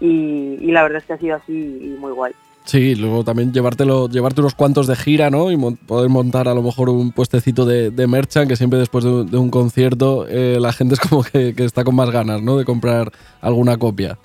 y, 0.00 0.56
la 0.72 0.82
verdad 0.82 0.98
es 0.98 1.04
que 1.04 1.12
ha 1.12 1.18
sido 1.18 1.36
así 1.36 1.52
y 1.52 1.96
muy 2.00 2.10
guay. 2.10 2.32
Sí, 2.64 2.96
luego 2.96 3.22
también 3.22 3.52
llevártelo, 3.52 4.08
llevarte 4.08 4.40
unos 4.40 4.56
cuantos 4.56 4.88
de 4.88 4.96
gira, 4.96 5.30
¿no? 5.30 5.52
Y 5.52 5.56
poder 5.86 6.08
montar 6.08 6.48
a 6.48 6.54
lo 6.54 6.62
mejor 6.62 6.88
un 6.88 7.12
puestecito 7.12 7.64
de, 7.66 7.92
de 7.92 8.06
merchant, 8.08 8.48
que 8.48 8.56
siempre 8.56 8.80
después 8.80 9.04
de, 9.04 9.10
un- 9.38 9.50
concierto 9.50 10.26
eh, 10.28 10.58
la 10.58 10.72
gente 10.72 10.94
es 10.94 11.00
como 11.00 11.22
que 11.22 11.54
está 11.58 11.84
con 11.84 11.94
más 11.94 12.10
ganas, 12.10 12.42
¿no? 12.42 12.56
De 12.56 12.64
comprar 12.64 13.12
alguna 13.40 13.76
copia. 13.76 14.18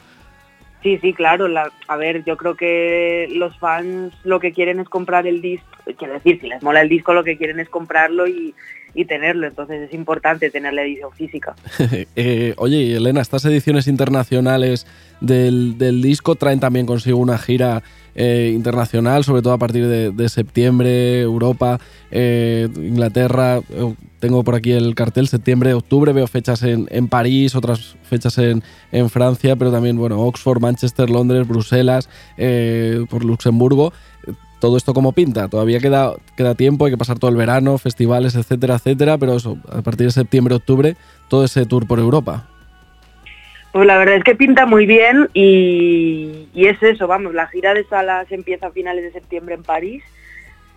Sí, 0.82 0.98
sí, 1.02 1.14
claro. 1.14 1.48
la- 1.50 1.72
a 1.88 1.96
ver, 1.98 2.24
yo 2.24 2.38
creo 2.38 2.56
que 2.56 3.28
los 3.34 3.58
fans 3.60 4.14
lo 4.24 4.40
que 4.40 4.54
quieren 4.54 4.80
es 4.80 4.88
comprar 4.88 5.28
el 5.28 5.42
disco. 5.42 5.68
Quiero 5.98 6.14
decir, 6.14 6.40
si 6.40 6.48
les 6.48 6.64
mola 6.64 6.82
el 6.82 6.88
disco, 6.90 7.14
lo 7.14 7.24
que 7.24 7.38
quieren 7.38 7.60
es 7.60 7.68
comprarlo 7.70 8.28
y, 8.28 8.54
y 8.94 9.06
tenerlo. 9.06 9.48
Entonces 9.48 9.82
es 9.90 9.94
importante 9.94 10.50
tener 10.50 10.74
la 10.74 10.84
edición 10.84 11.12
física. 11.12 11.56
Eh, 12.16 12.54
oye, 12.58 12.96
Elena, 12.96 13.22
estas 13.22 13.46
ediciones 13.46 13.88
internacionales 13.88 14.86
del, 15.22 15.78
del 15.78 16.02
disco 16.02 16.36
traen 16.36 16.60
también 16.60 16.86
consigo 16.86 17.18
una 17.18 17.38
gira 17.38 17.84
eh, 18.16 18.52
internacional, 18.54 19.24
sobre 19.24 19.42
todo 19.42 19.54
a 19.54 19.58
partir 19.58 19.88
de, 19.88 20.30
septiembre, 20.30 21.22
Europa, 21.22 21.80
eh, 22.12 22.68
Inglaterra. 22.76 23.62
eh, 23.70 23.96
Tengo 24.20 24.44
por 24.44 24.56
aquí 24.56 24.74
el 24.74 24.94
cartel, 24.94 25.30
septiembre, 25.30 25.74
octubre, 25.74 26.12
veo 26.12 26.28
fechas 26.28 26.64
en, 26.64 26.88
en 26.90 27.08
París, 27.08 27.56
otras 27.56 27.96
fechas 28.04 28.38
en, 28.38 28.62
en 28.92 29.10
Francia, 29.10 29.56
pero 29.56 29.72
también, 29.72 29.96
bueno, 29.98 30.20
Oxford, 30.20 30.60
Manchester, 30.60 31.10
Londres, 31.10 31.48
Bruselas, 31.48 32.10
por 33.10 33.24
Luxemburgo. 33.24 33.94
Todo 34.60 34.76
esto 34.76 34.94
como 34.94 35.14
pinta, 35.14 35.48
todavía 35.48 35.80
queda, 35.80 36.14
queda 36.36 36.54
tiempo, 36.54 36.86
hay 36.86 36.92
que 36.92 36.98
pasar 36.98 37.18
todo 37.18 37.32
el 37.32 37.38
verano, 37.38 37.78
festivales, 37.78 38.36
etcétera, 38.36 38.76
etcétera, 38.76 39.18
pero 39.18 39.36
eso, 39.36 39.58
a 39.72 39.82
partir 39.82 40.08
de 40.08 40.12
septiembre, 40.12 40.56
octubre, 40.56 40.96
todo 41.30 41.46
ese 41.46 41.66
tour 41.66 41.88
por 41.88 42.00
Europa. 42.00 42.46
Pues 43.72 43.86
la 43.86 43.98
verdad 43.98 44.16
es 44.16 44.24
que 44.24 44.36
pinta 44.36 44.66
muy 44.66 44.86
bien 44.86 45.30
y, 45.34 46.48
es 46.56 46.82
eso, 46.82 47.08
vamos, 47.08 47.34
la 47.34 47.48
gira 47.48 47.74
de 47.74 47.84
salas 47.86 48.32
empieza 48.32 48.68
a 48.68 48.72
finales 48.72 49.04
de 49.04 49.12
septiembre 49.12 49.56
en 49.56 49.64
París. 49.64 50.04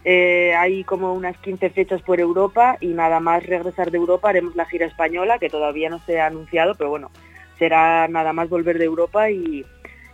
Eh, 0.04 0.52
hay 0.54 0.84
como 0.84 1.14
unas 1.14 1.36
15 1.38 1.70
fechas 1.70 2.02
por 2.02 2.20
Europa 2.20 2.76
y 2.80 2.88
nada 2.88 3.20
más 3.20 3.46
regresar 3.46 3.90
de 3.90 3.98
Europa 3.98 4.28
haremos 4.28 4.54
la 4.56 4.66
gira 4.66 4.86
española, 4.86 5.38
que 5.38 5.48
todavía 5.48 5.88
no 5.88 6.00
se 6.00 6.20
ha 6.20 6.26
anunciado, 6.26 6.74
pero 6.74 6.90
bueno, 6.90 7.10
será 7.58 8.08
nada 8.08 8.32
más 8.32 8.48
volver 8.48 8.78
de 8.78 8.84
Europa 8.84 9.30
y, 9.30 9.64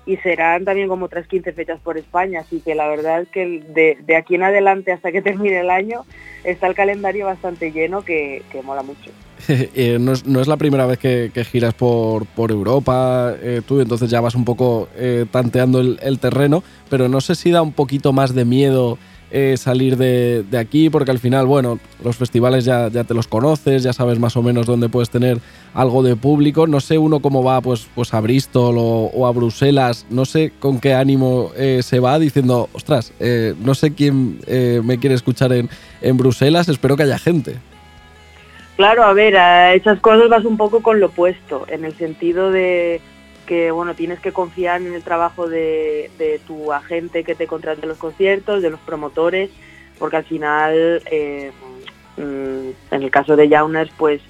y 0.08 0.16
serán 0.16 0.64
también 0.64 0.88
como 0.88 1.04
otras 1.04 1.26
15 1.26 1.52
fechas 1.52 1.78
por 1.80 1.98
España, 1.98 2.40
así 2.40 2.60
que 2.60 2.74
la 2.74 2.88
verdad 2.88 3.20
es 3.20 3.28
que 3.28 3.62
de, 4.06 4.16
aquí 4.16 4.36
en 4.36 4.42
adelante 4.42 4.90
hasta 4.90 5.12
que 5.12 5.20
termine 5.28 5.60
el 5.60 5.68
año 5.68 6.06
está 6.44 6.66
el 6.66 6.74
calendario 6.74 7.26
bastante 7.26 7.70
lleno 7.72 8.02
que, 8.02 8.42
que 8.50 8.62
mola 8.62 8.82
mucho. 8.82 9.10
Eh, 9.48 9.98
no, 10.00 10.12
es, 10.12 10.26
no 10.26 10.40
es 10.40 10.48
la 10.48 10.56
primera 10.56 10.84
vez 10.84 10.98
que, 10.98 11.30
giras 11.44 11.72
por, 11.72 12.26
por 12.26 12.50
Europa, 12.50 13.34
eh, 13.40 13.62
tú 13.64 13.80
entonces 13.80 14.10
ya 14.10 14.20
vas 14.20 14.34
un 14.34 14.44
poco 14.44 14.88
eh, 14.96 15.26
tanteando 15.30 15.80
el 15.80 16.18
terreno, 16.18 16.64
pero 16.90 17.08
no 17.08 17.20
sé 17.20 17.34
si 17.34 17.50
da 17.50 17.62
un 17.62 17.72
poquito 17.72 18.12
más 18.12 18.34
de 18.34 18.44
miedo 18.44 18.98
eh, 19.30 19.56
salir 19.56 19.96
de, 19.96 20.44
de 20.50 20.58
aquí, 20.58 20.90
porque 20.90 21.10
al 21.10 21.18
final, 21.18 21.46
bueno, 21.46 21.78
los 22.02 22.16
festivales 22.16 22.64
ya, 22.64 22.88
ya 22.88 23.04
te 23.04 23.14
los 23.14 23.26
conoces, 23.26 23.82
ya 23.82 23.92
sabes 23.92 24.18
más 24.18 24.36
o 24.36 24.42
menos 24.42 24.66
dónde 24.66 24.88
puedes 24.88 25.10
tener 25.10 25.38
algo 25.74 26.02
de 26.02 26.16
público. 26.16 26.66
No 26.66 26.80
sé 26.80 26.98
uno 26.98 27.20
cómo 27.20 27.42
va 27.42 27.60
pues, 27.60 27.86
pues 27.94 28.14
a 28.14 28.20
Bristol 28.20 28.76
o, 28.78 29.26
a 29.26 29.32
Bruselas, 29.32 30.06
no 30.10 30.24
sé 30.24 30.52
con 30.58 30.80
qué 30.80 30.94
ánimo 30.94 31.50
eh, 31.56 31.80
se 31.82 32.00
va 32.00 32.18
diciendo, 32.18 32.68
ostras, 32.72 33.12
eh, 33.20 33.54
no 33.60 33.74
sé 33.74 33.94
quién 33.94 34.40
eh, 34.46 34.80
me 34.82 34.98
quiere 34.98 35.14
escuchar 35.14 35.52
en, 35.52 35.68
en 36.00 36.16
Bruselas, 36.16 36.68
espero 36.68 36.96
que 36.96 37.02
haya 37.04 37.18
gente. 37.18 37.56
Claro, 38.76 39.02
a 39.02 39.12
ver, 39.12 39.36
a 39.36 39.74
esas 39.74 39.98
cosas 39.98 40.28
vas 40.28 40.44
un 40.44 40.56
poco 40.56 40.82
con 40.82 41.00
lo 41.00 41.06
opuesto, 41.06 41.66
en 41.68 41.84
el 41.84 41.94
sentido 41.94 42.52
de 42.52 43.00
que 43.48 43.70
bueno, 43.70 43.94
tienes 43.94 44.20
que 44.20 44.30
confiar 44.32 44.82
en 44.82 44.92
el 44.94 45.02
trabajo 45.02 45.48
de, 45.48 46.10
de 46.18 46.38
tu 46.46 46.70
agente 46.72 47.24
que 47.24 47.34
te 47.34 47.46
contrate 47.46 47.86
los 47.86 47.96
conciertos, 47.98 48.60
de 48.62 48.68
los 48.70 48.80
promotores, 48.80 49.50
porque 49.98 50.18
al 50.18 50.24
final, 50.26 51.02
eh, 51.10 51.50
mm, 52.18 52.70
en 52.94 53.02
el 53.02 53.10
caso 53.10 53.36
de 53.36 53.48
Jauners, 53.48 53.90
pues 53.96 54.20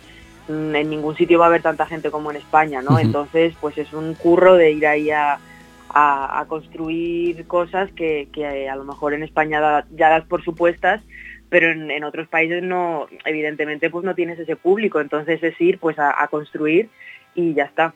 mm, 0.46 0.74
en 0.76 0.88
ningún 0.88 1.16
sitio 1.16 1.38
va 1.40 1.46
a 1.46 1.48
haber 1.48 1.62
tanta 1.62 1.86
gente 1.86 2.10
como 2.12 2.30
en 2.30 2.36
España, 2.36 2.80
¿no? 2.80 2.96
Entonces, 3.02 3.54
pues 3.60 3.76
es 3.76 3.92
un 3.92 4.14
curro 4.14 4.54
de 4.54 4.70
ir 4.70 4.86
ahí 4.86 5.10
a, 5.10 5.40
a- 5.90 6.40
a 6.40 6.44
construir 6.46 7.44
cosas 7.46 7.90
que, 7.92 8.28
que 8.32 8.68
a 8.68 8.76
lo 8.76 8.84
mejor 8.84 9.14
en 9.14 9.24
España 9.24 9.60
da- 9.60 9.86
ya 9.90 10.10
das 10.10 10.24
por 10.26 10.42
supuestas, 10.44 11.02
pero 11.50 11.70
en, 11.70 11.90
en 11.90 12.04
otros 12.04 12.28
países 12.28 12.62
no, 12.62 13.08
evidentemente 13.24 13.90
pues 13.90 14.04
no 14.04 14.14
tienes 14.14 14.38
ese 14.38 14.54
público, 14.54 15.00
entonces 15.00 15.42
es 15.42 15.60
ir 15.60 15.78
pues 15.78 15.98
a, 15.98 16.22
a 16.22 16.28
construir 16.28 16.88
y 17.34 17.54
ya 17.54 17.64
está. 17.64 17.94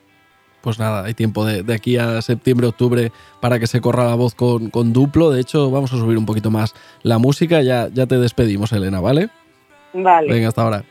Pues 0.63 0.79
nada, 0.79 1.05
hay 1.05 1.15
tiempo 1.15 1.45
de, 1.45 1.63
de 1.63 1.75
aquí 1.75 1.97
a 1.97 2.23
septiembre, 2.23 2.69
octubre 2.69 3.13
para 3.41 3.59
que 3.59 3.67
se 3.67 3.81
corra 3.81 4.05
la 4.05 4.15
voz 4.15 4.35
con, 4.35 4.71
con 4.71 4.93
duplo. 4.93 5.31
De 5.31 5.41
hecho, 5.41 5.71
vamos 5.71 5.93
a 5.93 5.97
subir 5.97 6.17
un 6.17 6.27
poquito 6.27 6.51
más 6.51 6.75
la 7.03 7.19
música. 7.19 7.63
Ya, 7.63 7.89
ya 7.93 8.07
te 8.07 8.19
despedimos, 8.19 8.73
Elena, 8.73 9.01
¿vale? 9.01 9.29
Vale. 9.93 10.33
Venga, 10.33 10.49
hasta 10.49 10.63
ahora. 10.63 10.85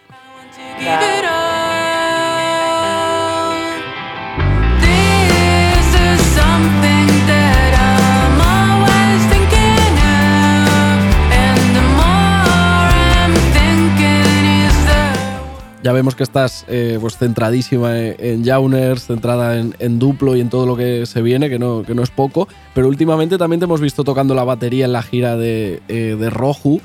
Ya 15.84 15.94
vemos 15.94 16.16
que 16.16 16.22
estás 16.22 16.64
eh, 16.68 17.00
pues 17.02 17.18
centradísima 17.18 17.98
en, 17.98 18.16
en 18.20 18.46
Jauners, 18.46 19.08
centrada 19.08 19.58
en, 19.58 20.00
duplo 20.00 20.36
y 20.36 20.42
en 20.42 20.50
todo 20.50 20.68
lo 20.68 20.78
que 20.78 21.08
se 21.08 21.24
viene, 21.24 21.50
que 21.50 21.58
no, 21.58 21.84
que 21.84 21.96
no 21.96 22.04
es 22.04 22.12
poco. 22.12 22.48
Pero 22.76 22.88
últimamente 22.88 23.40
también 23.40 23.60
te 23.60 23.66
hemos 23.66 23.82
visto 23.82 24.04
tocando 24.04 24.36
la 24.36 24.44
batería 24.44 24.86
en 24.86 24.94
la 24.94 25.02
gira 25.02 25.38
de, 25.38 25.82
eh, 25.88 26.30
Roju. 26.30 26.82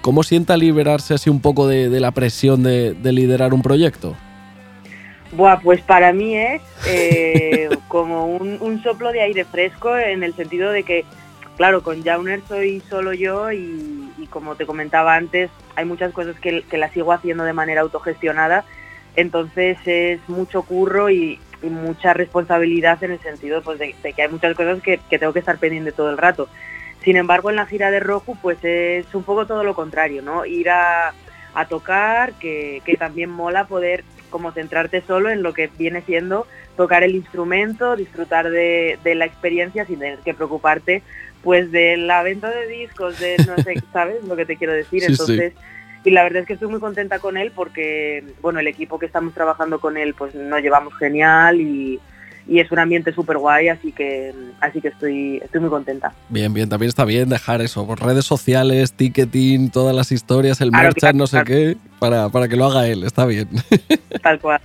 ¿Cómo 0.00 0.24
sienta 0.24 0.56
liberarse 0.56 1.14
así 1.14 1.30
un 1.30 1.40
poco 1.40 1.68
de, 1.68 1.88
la 2.00 2.10
presión 2.10 2.64
de, 2.64 2.94
de 2.94 3.12
liderar 3.12 3.54
un 3.54 3.62
proyecto? 3.62 4.16
Buah, 5.32 5.60
pues 5.60 5.80
para 5.82 6.12
mí 6.12 6.36
es 6.36 6.60
eh, 6.88 7.68
como 7.88 8.26
un, 8.26 8.58
un 8.60 8.82
soplo 8.82 9.12
de 9.12 9.20
aire 9.20 9.44
fresco 9.44 9.96
en 9.96 10.24
el 10.24 10.34
sentido 10.34 10.72
de 10.72 10.82
que, 10.82 11.04
claro, 11.56 11.82
con 11.82 12.02
Jauner 12.02 12.40
soy 12.48 12.82
solo 12.88 13.12
yo 13.12 13.52
y 13.52 14.09
como 14.30 14.54
te 14.54 14.66
comentaba 14.66 15.14
antes, 15.14 15.50
hay 15.76 15.84
muchas 15.84 16.12
cosas 16.12 16.36
que, 16.40 16.64
las 16.78 16.92
sigo 16.92 17.12
haciendo 17.12 17.44
de 17.44 17.52
manera 17.52 17.82
autogestionada, 17.82 18.64
entonces 19.16 19.78
es 19.84 20.20
mucho 20.28 20.62
curro 20.62 21.10
y, 21.10 21.38
mucha 21.62 22.14
responsabilidad 22.14 23.04
en 23.04 23.10
el 23.10 23.20
sentido 23.20 23.60
pues, 23.60 23.78
de, 23.78 23.92
que 23.92 24.22
hay 24.22 24.30
muchas 24.30 24.56
cosas 24.56 24.80
que, 24.80 24.98
tengo 25.10 25.34
que 25.34 25.40
estar 25.40 25.58
pendiente 25.58 25.92
todo 25.92 26.08
el 26.08 26.16
rato. 26.16 26.48
Sin 27.04 27.16
embargo, 27.16 27.50
en 27.50 27.56
la 27.56 27.66
gira 27.66 27.90
de 27.90 28.00
Roju, 28.00 28.34
pues 28.40 28.58
es 28.62 29.14
un 29.14 29.24
poco 29.24 29.46
todo 29.46 29.62
lo 29.62 29.74
contrario, 29.74 30.22
¿no? 30.22 30.46
Ir 30.46 30.70
a, 30.70 31.12
tocar, 31.68 32.32
que, 32.34 32.80
que 32.86 32.96
también 32.96 33.28
mola 33.28 33.66
poder 33.66 34.04
como 34.30 34.52
centrarte 34.52 35.02
solo 35.02 35.28
en 35.28 35.42
lo 35.42 35.52
que 35.52 35.68
viene 35.76 36.00
siendo 36.02 36.46
tocar 36.76 37.02
el 37.02 37.14
instrumento, 37.14 37.96
disfrutar 37.96 38.48
de, 38.48 38.98
de 39.04 39.14
la 39.14 39.26
experiencia 39.26 39.84
sin 39.84 39.98
tener 39.98 40.20
que 40.20 40.32
preocuparte 40.32 41.02
pues 41.42 41.70
de 41.72 41.96
la 41.96 42.22
venta 42.22 42.50
de 42.50 42.66
discos, 42.66 43.18
de 43.18 43.36
no 43.46 43.56
sé, 43.62 43.82
¿sabes 43.92 44.24
lo 44.24 44.36
que 44.36 44.46
te 44.46 44.56
quiero 44.56 44.72
decir? 44.72 45.00
Sí, 45.00 45.06
sí. 45.06 45.12
Entonces, 45.12 45.52
y 46.04 46.10
la 46.10 46.22
verdad 46.22 46.42
es 46.42 46.46
que 46.46 46.54
estoy 46.54 46.68
muy 46.68 46.80
contenta 46.80 47.18
con 47.18 47.36
él 47.36 47.52
porque, 47.54 48.24
bueno, 48.40 48.58
el 48.60 48.66
equipo 48.66 48.98
que 48.98 49.06
estamos 49.06 49.34
trabajando 49.34 49.80
con 49.80 49.96
él 49.96 50.14
pues 50.14 50.34
nos 50.34 50.62
llevamos 50.62 50.94
genial 50.96 51.60
y, 51.60 52.00
y 52.48 52.58
es 52.60 52.70
un 52.72 52.78
ambiente 52.78 53.12
súper 53.12 53.36
guay, 53.38 53.68
así 53.68 53.92
que, 53.92 54.34
así 54.60 54.80
que 54.80 54.88
estoy, 54.88 55.40
estoy 55.44 55.60
muy 55.60 55.70
contenta. 55.70 56.14
Bien, 56.30 56.52
bien, 56.54 56.68
también 56.68 56.88
está 56.88 57.04
bien 57.04 57.28
dejar 57.28 57.60
eso, 57.60 57.86
por 57.86 58.00
redes 58.02 58.24
sociales, 58.24 58.92
ticketing, 58.92 59.70
todas 59.70 59.94
las 59.94 60.10
historias, 60.10 60.60
el 60.60 60.70
Claro, 60.70 60.84
merchan, 60.84 61.00
claro, 61.00 61.18
no 61.18 61.26
sé 61.26 61.32
claro. 61.32 61.46
qué, 61.46 61.76
para, 62.00 62.28
para 62.30 62.48
que 62.48 62.56
lo 62.56 62.64
haga 62.64 62.88
él, 62.88 63.04
está 63.04 63.24
bien. 63.26 63.48
Tal 64.22 64.40
cual. 64.40 64.60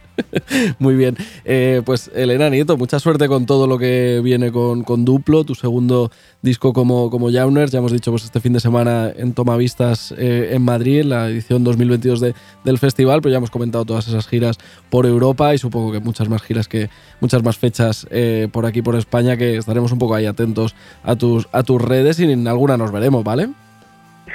Muy 0.80 0.96
bien. 0.96 1.16
Eh, 1.44 1.82
pues 1.86 2.10
Elena 2.16 2.50
Nieto, 2.50 2.78
mucha 2.78 3.00
suerte 3.00 3.28
con 3.28 3.46
todo 3.46 3.68
lo 3.68 3.78
que 3.78 4.22
viene 4.24 4.52
con, 4.52 4.84
con 4.84 5.06
Duplo, 5.06 5.44
tu 5.44 5.54
segundo 5.54 6.10
disco 6.42 6.74
como, 6.74 7.10
como 7.12 7.30
Jauners. 7.32 7.72
Ya 7.72 7.80
hemos 7.80 7.92
dicho 7.92 8.12
pues 8.12 8.24
este 8.24 8.40
fin 8.40 8.54
de 8.54 8.60
semana 8.60 9.12
en 9.16 9.34
Tomavistas 9.34 10.14
eh, 10.18 10.52
en 10.54 10.62
Madrid, 10.64 11.02
en 11.02 11.10
la 11.10 11.28
edición 11.30 11.64
2022 11.64 12.22
de- 12.22 12.34
del 12.64 12.80
festival, 12.80 13.22
pero 13.22 13.32
ya 13.34 13.38
hemos 13.38 13.52
comentado 13.52 13.86
todas 13.86 14.08
esas 14.08 14.26
giras 14.28 14.58
por 14.90 15.06
Europa 15.06 15.54
y 15.54 15.58
supongo 15.58 15.92
que 15.92 16.00
muchas 16.00 16.30
más 16.30 16.42
giras 16.42 16.68
que 16.68 16.90
muchas 17.20 17.44
más 17.44 17.58
fechas 17.58 18.08
eh, 18.10 18.48
por 18.52 18.66
aquí 18.66 18.82
por 18.82 18.96
España 18.96 19.36
que 19.38 19.58
estaremos 19.58 19.92
un 19.92 20.00
poco 20.00 20.16
ahí 20.16 20.26
atentos 20.26 20.74
a 21.04 21.16
tus, 21.16 21.48
a 21.52 21.64
tus 21.64 21.82
redes 21.82 22.20
y 22.20 22.32
en 22.32 22.48
alguna 22.48 22.78
nos 22.78 22.92
veremos, 22.92 23.24
¿vale? 23.24 23.50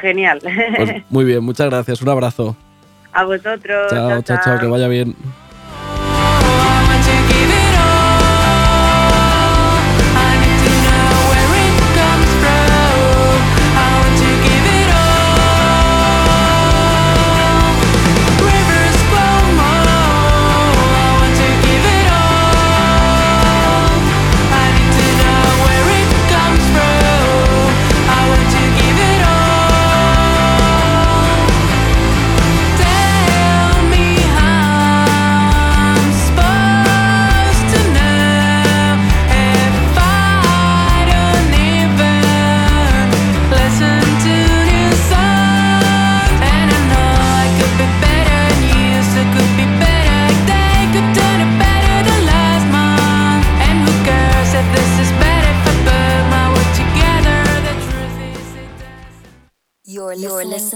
Genial. 0.01 0.41
Pues 0.77 0.91
muy 1.11 1.25
bien, 1.25 1.43
muchas 1.43 1.69
gracias, 1.71 2.01
un 2.03 2.09
abrazo. 2.11 2.57
A 3.13 3.25
vosotros. 3.25 3.91
Chao, 3.91 4.23
chao, 4.23 4.39
chao, 4.43 4.59
que 4.59 4.67
vaya 4.67 4.89
bien. 4.89 5.15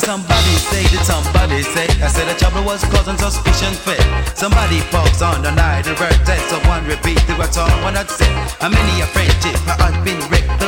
Somebody 0.00 0.56
say 0.72 0.82
that 0.88 1.04
somebody 1.04 1.62
say 1.62 1.84
I 2.00 2.08
said 2.08 2.24
the 2.28 2.38
trouble 2.38 2.64
was 2.64 2.82
causing 2.88 3.18
suspicion 3.18 3.74
fit. 3.84 4.00
Somebody 4.36 4.80
pokes 4.88 5.20
on 5.20 5.42
the 5.42 5.52
night 5.52 5.86
of 5.86 5.96
birthday, 5.98 6.38
so 6.48 6.56
one 6.68 6.84
repeat 6.86 7.18
to 7.28 7.34
what's 7.36 7.56
all 7.56 7.68
one 7.84 7.94
had 7.94 8.08
said. 8.08 8.32
A 8.60 8.70
many 8.70 9.00
a 9.00 9.06
friendship 9.06 9.56
I 9.68 9.92
had 9.92 10.04
been 10.04 10.18
wrecked, 10.30 10.62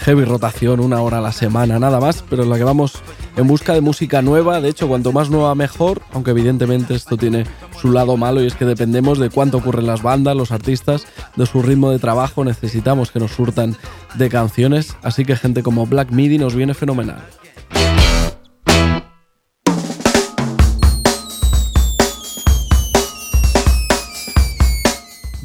Heavy 0.00 0.24
rotación, 0.24 0.80
una 0.80 1.00
hora 1.00 1.18
a 1.18 1.20
la 1.20 1.30
semana, 1.30 1.78
nada 1.78 2.00
más, 2.00 2.24
pero 2.28 2.42
en 2.42 2.50
la 2.50 2.58
que 2.58 2.64
vamos 2.64 2.94
en 3.36 3.46
busca 3.46 3.72
de 3.72 3.82
música 3.82 4.20
nueva. 4.20 4.60
De 4.60 4.68
hecho, 4.68 4.88
cuanto 4.88 5.12
más 5.12 5.30
nueva, 5.30 5.54
mejor, 5.54 6.02
aunque 6.12 6.32
evidentemente 6.32 6.94
esto 6.94 7.16
tiene 7.16 7.44
su 7.80 7.92
lado 7.92 8.16
malo 8.16 8.42
y 8.42 8.48
es 8.48 8.54
que 8.54 8.64
dependemos 8.64 9.20
de 9.20 9.30
cuánto 9.30 9.58
ocurren 9.58 9.86
las 9.86 10.02
bandas, 10.02 10.34
los 10.34 10.50
artistas, 10.50 11.06
de 11.36 11.46
su 11.46 11.62
ritmo 11.62 11.92
de 11.92 12.00
trabajo. 12.00 12.44
Necesitamos 12.44 13.12
que 13.12 13.20
nos 13.20 13.30
surtan 13.30 13.76
de 14.14 14.28
canciones, 14.28 14.96
así 15.02 15.24
que 15.24 15.36
gente 15.36 15.62
como 15.62 15.86
Black 15.86 16.10
Midi 16.10 16.36
nos 16.36 16.56
viene 16.56 16.74
fenomenal. 16.74 17.22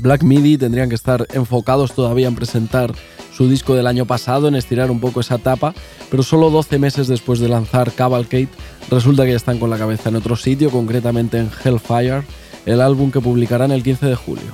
Black 0.06 0.22
Midi 0.22 0.60
tendrían 0.60 0.88
que 0.88 0.93
estar 0.93 1.26
enfocados 1.34 1.93
todavía 1.93 2.28
en 2.28 2.36
presentar 2.36 2.93
su 3.36 3.49
disco 3.49 3.74
del 3.74 3.88
año 3.88 4.06
pasado 4.06 4.47
en 4.47 4.53
estirar 4.53 4.91
un 4.91 4.99
poco 4.99 5.20
esa 5.20 5.38
etapa, 5.38 5.74
pero 6.12 6.22
solo 6.22 6.51
12 6.51 6.78
meses 6.78 7.08
después 7.08 7.39
de 7.39 7.49
lanzar 7.49 7.91
Cavalcade, 7.91 8.49
resulta 8.91 9.24
que 9.24 9.32
ya 9.32 9.38
están 9.38 9.58
con 9.58 9.72
la 9.72 9.80
cabeza 9.80 10.10
en 10.10 10.18
otro 10.18 10.36
sitio, 10.36 10.70
concretamente 10.70 11.39
en 11.39 11.49
Hellfire, 11.49 12.22
el 12.68 12.82
álbum 12.82 13.10
que 13.10 13.20
publicarán 13.20 13.72
el 13.72 13.82
15 13.82 14.06
de 14.06 14.16
julio. 14.16 14.53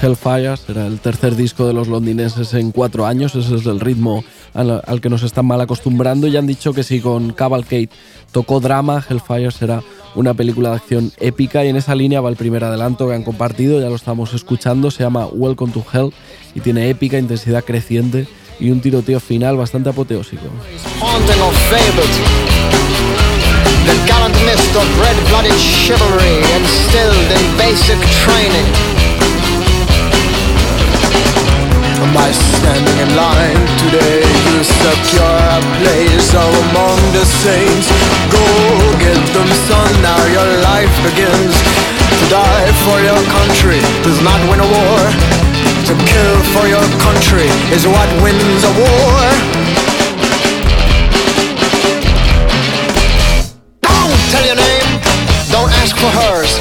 Hellfire 0.00 0.56
será 0.56 0.86
el 0.86 1.00
tercer 1.00 1.36
disco 1.36 1.66
de 1.66 1.72
los 1.72 1.88
londinenses 1.88 2.54
en 2.54 2.70
cuatro 2.70 3.06
años, 3.06 3.34
ese 3.34 3.56
es 3.56 3.66
el 3.66 3.80
ritmo 3.80 4.24
al, 4.54 4.82
al 4.86 5.00
que 5.00 5.10
nos 5.10 5.22
están 5.22 5.46
mal 5.46 5.60
acostumbrando. 5.60 6.26
Y 6.26 6.36
han 6.36 6.46
dicho 6.46 6.72
que 6.72 6.82
si 6.82 7.00
con 7.00 7.32
Cavalcade 7.32 7.90
tocó 8.32 8.60
drama, 8.60 9.04
Hellfire 9.08 9.50
será 9.50 9.82
una 10.14 10.34
película 10.34 10.70
de 10.70 10.76
acción 10.76 11.12
épica. 11.18 11.64
Y 11.64 11.68
en 11.68 11.76
esa 11.76 11.94
línea 11.94 12.20
va 12.20 12.30
el 12.30 12.36
primer 12.36 12.64
adelanto 12.64 13.08
que 13.08 13.14
han 13.14 13.22
compartido, 13.22 13.80
ya 13.80 13.88
lo 13.88 13.96
estamos 13.96 14.34
escuchando, 14.34 14.90
se 14.90 15.02
llama 15.02 15.26
Welcome 15.26 15.72
to 15.72 15.84
Hell 15.92 16.12
y 16.54 16.60
tiene 16.60 16.88
épica, 16.90 17.18
intensidad 17.18 17.64
creciente 17.64 18.26
y 18.58 18.70
un 18.70 18.80
tiroteo 18.80 19.20
final 19.20 19.56
bastante 19.56 19.90
apoteósico. 19.90 20.44
The 23.90 23.98
gallant 24.06 24.38
mist 24.46 24.70
of 24.78 24.86
red-blooded 25.02 25.58
chivalry 25.58 26.38
instilled 26.54 27.30
in 27.34 27.42
basic 27.58 27.98
training. 28.22 28.70
By 32.14 32.30
standing 32.30 32.98
in 33.02 33.10
line 33.18 33.58
today, 33.82 34.22
you 34.22 34.62
secure 34.62 35.42
a 35.42 35.60
place 35.82 36.30
among 36.30 36.98
the 37.18 37.26
saints. 37.42 37.90
Go 38.30 38.46
get 39.02 39.18
them, 39.34 39.50
son, 39.66 39.90
now 40.06 40.22
your 40.38 40.48
life 40.62 40.94
begins. 41.02 41.54
To 41.58 42.24
die 42.30 42.70
for 42.86 42.98
your 43.02 43.18
country 43.34 43.82
does 44.06 44.22
not 44.22 44.38
win 44.46 44.62
a 44.62 44.68
war. 44.70 45.02
To 45.90 45.94
kill 46.06 46.36
for 46.54 46.70
your 46.70 46.86
country 47.02 47.50
is 47.74 47.90
what 47.90 48.06
wins 48.22 48.62
a 48.62 48.72
war. 48.78 49.59
Tell 54.30 54.46
your 54.46 54.54
name, 54.54 54.86
don't 55.50 55.72
ask 55.82 55.98
for 55.98 56.06
hers. 56.06 56.54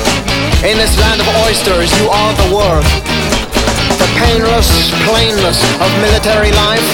In 0.65 0.75
this 0.81 0.97
land 0.97 1.21
of 1.21 1.27
oysters, 1.45 1.93
you 2.01 2.09
are 2.09 2.33
the 2.41 2.49
worth. 2.49 2.89
The 4.01 4.09
painless 4.17 4.89
plainness 5.05 5.61
of 5.77 5.89
military 6.01 6.49
life 6.49 6.87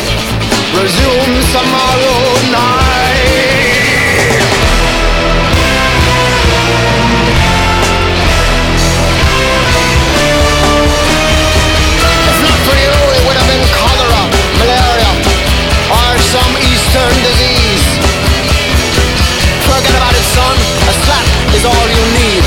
resumes 0.76 1.48
tomorrow 1.56 2.20
night. 2.52 3.56
If 12.20 12.38
not 12.44 12.60
for 12.68 12.76
you, 12.76 12.96
it 13.16 13.22
would 13.24 13.38
have 13.40 13.48
been 13.48 13.64
cholera, 13.72 14.24
malaria, 14.60 15.12
or 15.88 16.12
some 16.20 16.52
eastern 16.68 17.16
disease. 17.24 17.86
Forget 19.72 19.96
about 19.96 20.12
it, 20.12 20.28
son. 20.36 20.65
A 20.86 20.94
slap 20.94 21.26
is 21.58 21.66
all 21.66 21.86
you 21.98 22.04
need. 22.14 22.44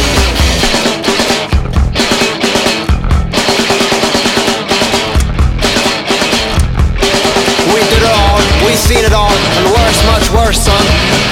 We 7.74 7.80
did 7.91 8.03
it 8.03 8.14
all, 8.14 8.39
we 8.64 8.72
seen 8.78 9.05
it 9.05 9.12
all, 9.12 9.34
and 9.34 9.66
worse, 9.74 10.01
much 10.07 10.30
worse, 10.30 10.59
son. 10.62 10.84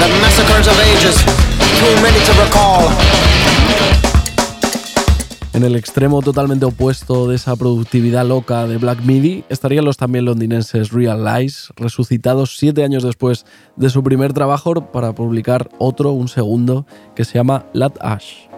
The 0.02 0.08
massacres 0.20 0.66
of 0.66 0.76
ages, 0.80 1.16
too 1.78 1.94
many 2.02 2.18
to 2.26 2.32
recall. 2.42 2.65
En 5.56 5.64
el 5.64 5.74
extremo 5.74 6.20
totalmente 6.20 6.66
opuesto 6.66 7.28
de 7.28 7.36
esa 7.36 7.56
productividad 7.56 8.26
loca 8.26 8.66
de 8.66 8.76
Black 8.76 9.00
Midi 9.00 9.42
estarían 9.48 9.86
los 9.86 9.96
también 9.96 10.26
londinenses 10.26 10.92
Real 10.92 11.24
Lies, 11.24 11.70
resucitados 11.76 12.58
siete 12.58 12.84
años 12.84 13.02
después 13.02 13.46
de 13.74 13.88
su 13.88 14.02
primer 14.02 14.34
trabajo 14.34 14.74
para 14.92 15.14
publicar 15.14 15.70
otro, 15.78 16.12
un 16.12 16.28
segundo, 16.28 16.84
que 17.14 17.24
se 17.24 17.38
llama 17.38 17.64
Lat 17.72 17.96
Ash. 18.02 18.48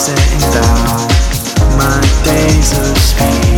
I'd 0.00 0.16
setting 0.16 0.40
down 0.50 1.76
my 1.76 2.00
days 2.24 2.72
of 2.78 2.96
speed? 2.96 3.49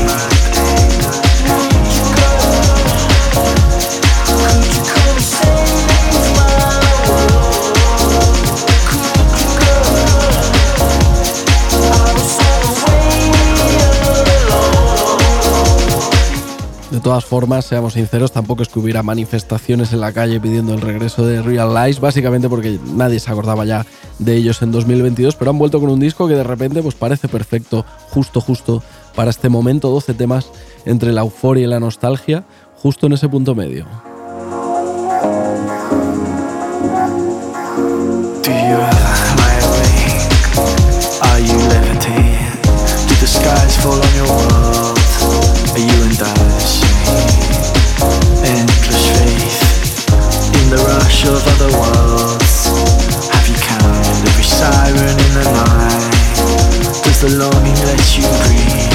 Todas 17.02 17.24
formas, 17.24 17.64
seamos 17.64 17.94
sinceros, 17.94 18.32
tampoco 18.32 18.62
es 18.62 18.68
que 18.68 18.78
hubiera 18.78 19.02
manifestaciones 19.02 19.92
en 19.92 20.00
la 20.00 20.12
calle 20.12 20.40
pidiendo 20.40 20.72
el 20.72 20.80
regreso 20.80 21.26
de 21.26 21.42
Real 21.42 21.74
Lies, 21.74 22.00
básicamente 22.00 22.48
porque 22.48 22.78
nadie 22.94 23.18
se 23.18 23.30
acordaba 23.30 23.64
ya 23.64 23.84
de 24.18 24.36
ellos 24.36 24.62
en 24.62 24.70
2022, 24.70 25.34
pero 25.36 25.50
han 25.50 25.58
vuelto 25.58 25.80
con 25.80 25.90
un 25.90 26.00
disco 26.00 26.28
que 26.28 26.34
de 26.34 26.44
repente 26.44 26.82
pues 26.82 26.94
parece 26.94 27.28
perfecto, 27.28 27.84
justo, 28.10 28.40
justo 28.40 28.82
para 29.14 29.30
este 29.30 29.48
momento, 29.48 29.90
12 29.90 30.14
temas 30.14 30.46
entre 30.84 31.12
la 31.12 31.22
euforia 31.22 31.64
y 31.64 31.66
la 31.68 31.80
nostalgia, 31.80 32.44
justo 32.76 33.06
en 33.06 33.14
ese 33.14 33.28
punto 33.28 33.54
medio. 33.54 33.86
Skies 43.24 43.76
fall? 43.78 44.02
Are 45.72 45.80
you 45.80 46.04
in 46.04 46.10
dire 46.10 46.51
the 57.22 57.38
longing 57.38 57.78
let 57.86 58.18
you 58.18 58.24
breathe? 58.42 58.90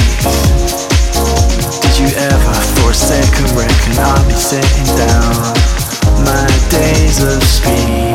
Did 1.80 1.98
you 1.98 2.08
ever 2.18 2.54
for 2.76 2.90
a 2.90 2.94
second 2.94 3.56
reckon 3.56 3.98
I'll 3.98 4.26
be 4.28 4.34
setting 4.34 4.84
down 4.96 5.54
my 6.26 6.46
days 6.68 7.22
of 7.24 7.42
speed? 7.42 8.07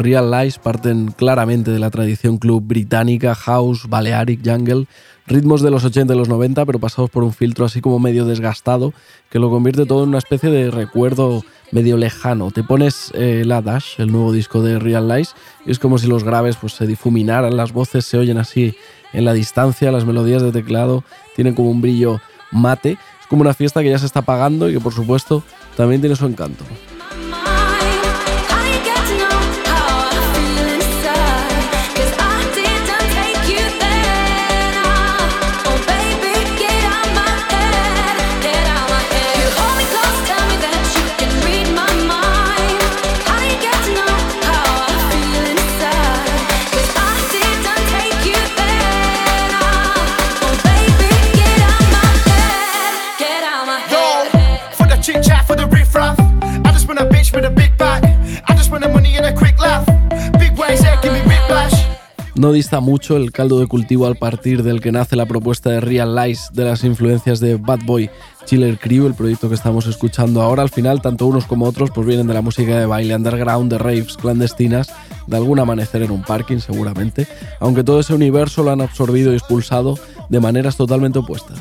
Real 0.00 0.30
Lies 0.30 0.58
parten 0.58 1.12
claramente 1.12 1.70
de 1.70 1.78
la 1.78 1.90
tradición 1.90 2.38
club 2.38 2.62
británica, 2.66 3.34
house, 3.34 3.86
balearic, 3.86 4.40
jungle, 4.42 4.86
ritmos 5.26 5.60
de 5.60 5.70
los 5.70 5.84
80 5.84 6.14
y 6.14 6.16
los 6.16 6.28
90, 6.30 6.64
pero 6.64 6.78
pasados 6.78 7.10
por 7.10 7.22
un 7.22 7.34
filtro 7.34 7.66
así 7.66 7.82
como 7.82 7.98
medio 7.98 8.24
desgastado, 8.24 8.94
que 9.28 9.38
lo 9.38 9.50
convierte 9.50 9.84
todo 9.84 10.02
en 10.04 10.08
una 10.08 10.18
especie 10.18 10.50
de 10.50 10.70
recuerdo 10.70 11.44
medio 11.70 11.98
lejano. 11.98 12.50
Te 12.50 12.64
pones 12.64 13.12
eh, 13.14 13.42
la 13.44 13.60
Dash, 13.60 14.00
el 14.00 14.10
nuevo 14.10 14.32
disco 14.32 14.62
de 14.62 14.78
Real 14.78 15.06
Lies, 15.06 15.34
y 15.66 15.70
es 15.70 15.78
como 15.78 15.98
si 15.98 16.06
los 16.06 16.24
graves 16.24 16.56
pues, 16.56 16.72
se 16.72 16.86
difuminaran, 16.86 17.54
las 17.54 17.72
voces 17.72 18.06
se 18.06 18.16
oyen 18.16 18.38
así 18.38 18.74
en 19.12 19.26
la 19.26 19.34
distancia, 19.34 19.92
las 19.92 20.06
melodías 20.06 20.40
de 20.40 20.50
teclado 20.50 21.04
tienen 21.36 21.54
como 21.54 21.70
un 21.70 21.82
brillo 21.82 22.20
mate. 22.52 22.92
Es 23.20 23.26
como 23.28 23.42
una 23.42 23.52
fiesta 23.52 23.82
que 23.82 23.90
ya 23.90 23.98
se 23.98 24.06
está 24.06 24.22
pagando 24.22 24.70
y 24.70 24.72
que 24.72 24.80
por 24.80 24.94
supuesto 24.94 25.42
también 25.76 26.00
tiene 26.00 26.16
su 26.16 26.26
encanto. 26.26 26.64
No 62.40 62.52
dista 62.52 62.80
mucho 62.80 63.18
el 63.18 63.32
caldo 63.32 63.60
de 63.60 63.66
cultivo 63.66 64.06
al 64.06 64.16
partir 64.16 64.62
del 64.62 64.80
que 64.80 64.92
nace 64.92 65.14
la 65.14 65.26
propuesta 65.26 65.68
de 65.68 65.80
Real 65.82 66.16
Lies 66.16 66.48
de 66.54 66.64
las 66.64 66.84
influencias 66.84 67.38
de 67.38 67.56
Bad 67.56 67.80
Boy 67.84 68.08
Chiller 68.46 68.78
Crew, 68.78 69.06
el 69.06 69.12
proyecto 69.12 69.50
que 69.50 69.54
estamos 69.54 69.86
escuchando 69.86 70.40
ahora. 70.40 70.62
Al 70.62 70.70
final, 70.70 71.02
tanto 71.02 71.26
unos 71.26 71.44
como 71.44 71.66
otros 71.66 71.90
pues 71.90 72.06
vienen 72.06 72.26
de 72.28 72.32
la 72.32 72.40
música 72.40 72.80
de 72.80 72.86
baile 72.86 73.14
underground, 73.14 73.70
de 73.70 73.76
raves 73.76 74.16
clandestinas, 74.16 74.90
de 75.26 75.36
algún 75.36 75.58
amanecer 75.58 76.02
en 76.02 76.12
un 76.12 76.22
parking 76.22 76.60
seguramente, 76.60 77.28
aunque 77.58 77.84
todo 77.84 78.00
ese 78.00 78.14
universo 78.14 78.62
lo 78.62 78.70
han 78.70 78.80
absorbido 78.80 79.34
y 79.34 79.36
expulsado 79.36 79.98
de 80.30 80.40
maneras 80.40 80.76
totalmente 80.76 81.18
opuestas. 81.18 81.58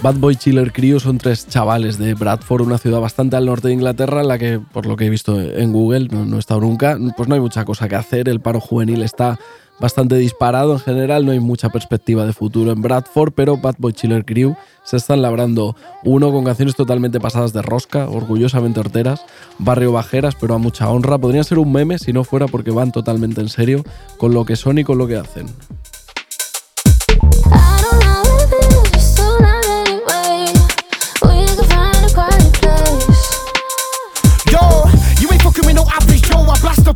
Bad 0.00 0.14
Boy 0.14 0.36
Chiller 0.36 0.72
Crew 0.72 1.00
son 1.00 1.18
tres 1.18 1.48
chavales 1.48 1.98
de 1.98 2.14
Bradford, 2.14 2.62
una 2.62 2.78
ciudad 2.78 3.00
bastante 3.00 3.34
al 3.34 3.46
norte 3.46 3.66
de 3.66 3.74
Inglaterra, 3.74 4.20
en 4.20 4.28
la 4.28 4.38
que, 4.38 4.60
por 4.60 4.86
lo 4.86 4.94
que 4.94 5.06
he 5.06 5.10
visto 5.10 5.40
en 5.40 5.72
Google, 5.72 6.06
no, 6.08 6.36
he 6.36 6.38
estado 6.38 6.60
nunca, 6.60 6.96
pues 7.16 7.28
no 7.28 7.34
hay 7.34 7.40
mucha 7.40 7.64
cosa 7.64 7.88
que 7.88 7.96
hacer. 7.96 8.28
El 8.28 8.40
paro 8.40 8.60
juvenil 8.60 9.02
está 9.02 9.40
bastante 9.80 10.14
disparado 10.14 10.74
en 10.74 10.78
general, 10.78 11.26
no 11.26 11.32
hay 11.32 11.40
mucha 11.40 11.70
perspectiva 11.70 12.24
de 12.26 12.32
futuro 12.32 12.70
en 12.70 12.80
Bradford, 12.80 13.32
pero 13.32 13.56
Bad 13.56 13.74
Boy 13.78 13.92
Chiller 13.92 14.24
Crew 14.24 14.54
se 14.84 14.98
están 14.98 15.20
labrando 15.20 15.74
uno 16.04 16.30
con 16.30 16.44
canciones 16.44 16.76
totalmente 16.76 17.18
pasadas 17.18 17.52
de 17.52 17.62
rosca, 17.62 18.08
orgullosamente 18.08 18.78
horteras, 18.78 19.22
barrio 19.58 19.90
bajeras, 19.90 20.36
pero 20.40 20.54
a 20.54 20.58
mucha 20.58 20.88
honra. 20.88 21.18
Podrían 21.18 21.44
ser 21.44 21.58
un 21.58 21.72
meme 21.72 21.98
si 21.98 22.12
no 22.12 22.22
fuera 22.22 22.46
porque 22.46 22.70
van 22.70 22.92
totalmente 22.92 23.40
en 23.40 23.48
serio 23.48 23.82
con 24.16 24.32
lo 24.32 24.44
que 24.44 24.54
son 24.54 24.78
y 24.78 24.84
con 24.84 24.96
lo 24.96 25.08
que 25.08 25.16
hacen. 25.16 25.46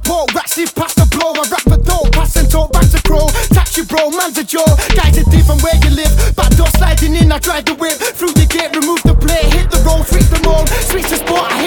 I 0.05 0.27
blast 0.27 0.35
rats 0.35 0.57
live 0.57 0.75
past 0.75 0.97
the 0.97 1.07
blow. 1.17 1.33
I 1.33 1.45
rap 1.49 1.65
the 1.65 1.79
dope, 1.79 2.13
pass 2.13 2.37
and 2.37 2.51
talk 2.51 2.73
back 2.73 2.89
to 2.91 3.03
crow. 3.03 3.29
Taxi 3.55 3.85
bro, 3.85 4.11
man's 4.11 4.39
a 4.39 4.45
Joe. 4.45 4.65
Guys 4.95 5.19
are 5.19 5.29
different 5.31 5.63
where 5.63 5.77
you 5.77 5.91
live. 5.91 6.13
Back 6.37 6.51
door 6.57 6.69
sliding 6.79 7.15
in, 7.15 7.31
I 7.31 7.39
drive 7.39 7.65
the 7.65 7.75
whip. 7.75 7.99
Through 7.99 8.33
the 8.33 8.47
gate, 8.47 8.75
remove 8.75 9.03
the 9.03 9.15
plate, 9.15 9.53
hit 9.53 9.71
the 9.71 9.79
road, 9.87 10.07
switch 10.07 10.29
the 10.31 10.41
mode. 10.43 10.69
Switch 10.69 11.09
the 11.09 11.17
spot, 11.17 11.53
I 11.53 11.62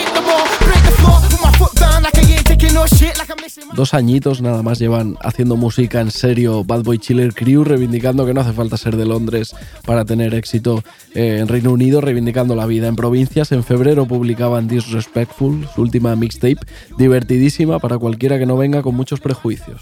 Dos 3.73 3.93
añitos 3.93 4.41
nada 4.41 4.63
más 4.63 4.79
llevan 4.79 5.17
haciendo 5.21 5.55
música 5.55 6.01
en 6.01 6.11
serio 6.11 6.63
Bad 6.63 6.83
Boy 6.83 6.97
Chiller 6.97 7.33
Crew, 7.33 7.63
reivindicando 7.63 8.25
que 8.25 8.33
no 8.33 8.41
hace 8.41 8.53
falta 8.53 8.77
ser 8.77 8.95
de 8.95 9.05
Londres 9.05 9.55
para 9.85 10.05
tener 10.05 10.33
éxito 10.33 10.83
eh, 11.13 11.37
en 11.39 11.47
Reino 11.47 11.71
Unido, 11.71 12.01
reivindicando 12.01 12.55
la 12.55 12.65
vida 12.65 12.87
en 12.87 12.95
provincias. 12.95 13.51
En 13.51 13.63
febrero 13.63 14.05
publicaban 14.05 14.67
Disrespectful, 14.67 15.67
su 15.73 15.81
última 15.81 16.15
mixtape, 16.15 16.59
divertidísima 16.97 17.79
para 17.79 17.97
cualquiera 17.97 18.37
que 18.39 18.45
no 18.45 18.57
venga 18.57 18.81
con 18.81 18.95
muchos 18.95 19.19
prejuicios. 19.19 19.81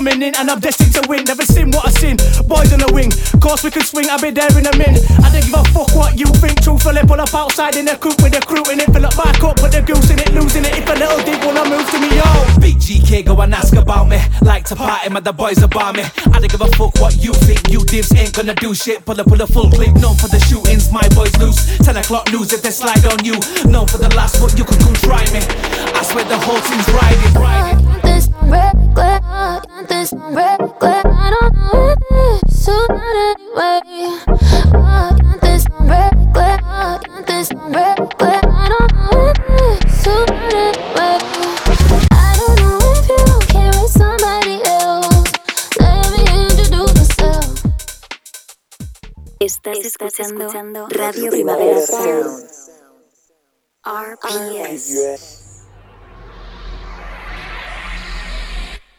coming 0.00 0.22
in 0.22 0.34
and 0.34 0.48
I'm 0.48 0.60
destined 0.60 0.96
to 0.96 1.04
win. 1.12 1.24
Never 1.24 1.44
seen 1.44 1.68
what 1.76 1.84
I 1.84 1.90
seen, 1.92 2.16
boys 2.48 2.72
on 2.72 2.80
the 2.80 2.88
wing. 2.96 3.12
Course 3.36 3.60
we 3.60 3.70
can 3.70 3.84
swing, 3.84 4.08
I'll 4.08 4.16
be 4.16 4.32
there 4.32 4.48
in 4.56 4.64
a 4.64 4.72
min. 4.80 4.96
I 5.20 5.28
don't 5.28 5.44
give 5.44 5.52
a 5.52 5.64
fuck 5.76 5.92
what 5.92 6.16
you 6.16 6.24
think. 6.40 6.56
Truthfully, 6.64 7.04
pull 7.04 7.20
up 7.20 7.34
outside 7.36 7.76
in 7.76 7.84
the 7.84 8.00
coupe 8.00 8.16
with 8.24 8.32
the 8.32 8.40
crew 8.40 8.64
in 8.72 8.80
it. 8.80 8.88
Fill 8.88 9.04
up 9.04 9.12
back 9.12 9.44
up, 9.44 9.60
put 9.60 9.76
the 9.76 9.84
goose 9.84 10.08
in 10.08 10.16
it, 10.16 10.32
losing 10.32 10.64
it. 10.64 10.72
If 10.72 10.88
a 10.88 10.96
little 10.96 11.20
dig 11.20 11.44
wanna 11.44 11.68
move 11.68 11.84
to 11.92 11.98
me, 12.00 12.16
yo. 12.16 12.24
Big 12.64 12.80
GK, 12.80 13.28
go 13.28 13.36
and 13.44 13.52
ask 13.52 13.76
about 13.76 14.08
me. 14.08 14.16
Like 14.40 14.64
to 14.72 14.76
party, 14.76 15.12
man, 15.12 15.22
the 15.22 15.36
boys 15.36 15.60
about 15.60 15.96
me. 15.96 16.04
I 16.32 16.40
don't 16.40 16.48
give 16.48 16.64
a 16.64 16.70
fuck 16.80 16.96
what 16.96 17.20
you 17.20 17.36
think. 17.44 17.68
You 17.68 17.84
divs 17.84 18.08
ain't 18.16 18.32
gonna 18.32 18.56
do 18.56 18.72
shit. 18.72 19.04
Pull 19.04 19.20
up, 19.20 19.28
pull 19.28 19.40
a 19.44 19.46
full 19.46 19.68
clip. 19.68 19.92
Known 20.00 20.16
for 20.16 20.32
the 20.32 20.40
shootings, 20.48 20.88
my 20.88 21.04
boys 21.12 21.36
loose. 21.36 21.76
10 21.84 22.00
o'clock 22.00 22.32
news 22.32 22.56
if 22.56 22.64
they 22.64 22.72
slide 22.72 23.04
on 23.04 23.20
you. 23.20 23.36
Known 23.68 23.84
for 23.84 24.00
the 24.00 24.08
last, 24.16 24.40
but 24.40 24.56
you 24.56 24.64
could 24.64 24.80
come 24.80 24.96
try 25.04 25.20
me. 25.36 25.44
I 25.92 26.00
swear 26.08 26.24
the 26.24 26.40
whole 26.40 26.60
team's 26.64 26.88
riding, 26.88 27.34
riding. 27.36 27.79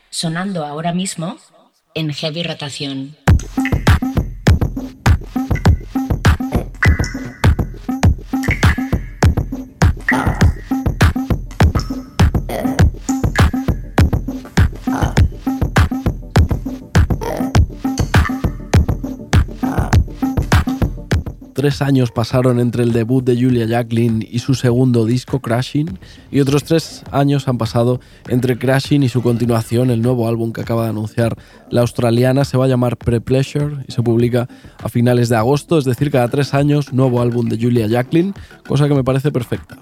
Sonando 0.10 0.66
ahora 0.66 0.94
mismo 0.94 1.38
en 1.94 2.14
heavy 2.14 2.44
rotación. 2.44 3.18
Tres 21.62 21.84
años 21.84 22.10
pasaron 22.10 22.60
entre 22.60 22.82
el 22.82 22.92
debut 22.92 23.24
de 23.24 23.40
Julia 23.40 23.68
Jacqueline 23.68 24.28
y 24.28 24.40
su 24.40 24.56
segundo 24.56 25.06
disco, 25.06 25.42
Crashing, 25.42 26.00
y 26.32 26.40
otros 26.40 26.64
tres 26.64 27.04
años 27.12 27.48
han 27.48 27.60
pasado 27.60 28.00
entre 28.30 28.58
Crashing 28.58 29.04
y 29.04 29.10
su 29.10 29.22
continuación, 29.22 29.92
el 29.92 30.02
nuevo 30.02 30.28
álbum 30.28 30.54
que 30.54 30.62
acaba 30.62 30.86
de 30.86 30.90
anunciar 30.90 31.38
la 31.70 31.82
australiana, 31.82 32.46
se 32.46 32.58
va 32.58 32.66
a 32.66 32.68
llamar 32.68 32.98
Pre-Pleasure 32.98 33.86
y 33.88 33.92
se 33.92 34.02
publica 34.02 34.50
a 34.82 34.90
finales 34.90 35.30
de 35.30 35.36
agosto, 35.36 35.78
es 35.78 35.86
decir, 35.86 36.10
cada 36.10 36.30
tres 36.30 36.56
años, 36.56 36.94
nuevo 36.94 37.22
álbum 37.22 37.48
de 37.48 37.64
Julia 37.64 37.86
Jacqueline, 37.86 38.34
cosa 38.68 38.88
que 38.88 38.96
me 38.96 39.04
parece 39.04 39.32
perfecta. 39.32 39.78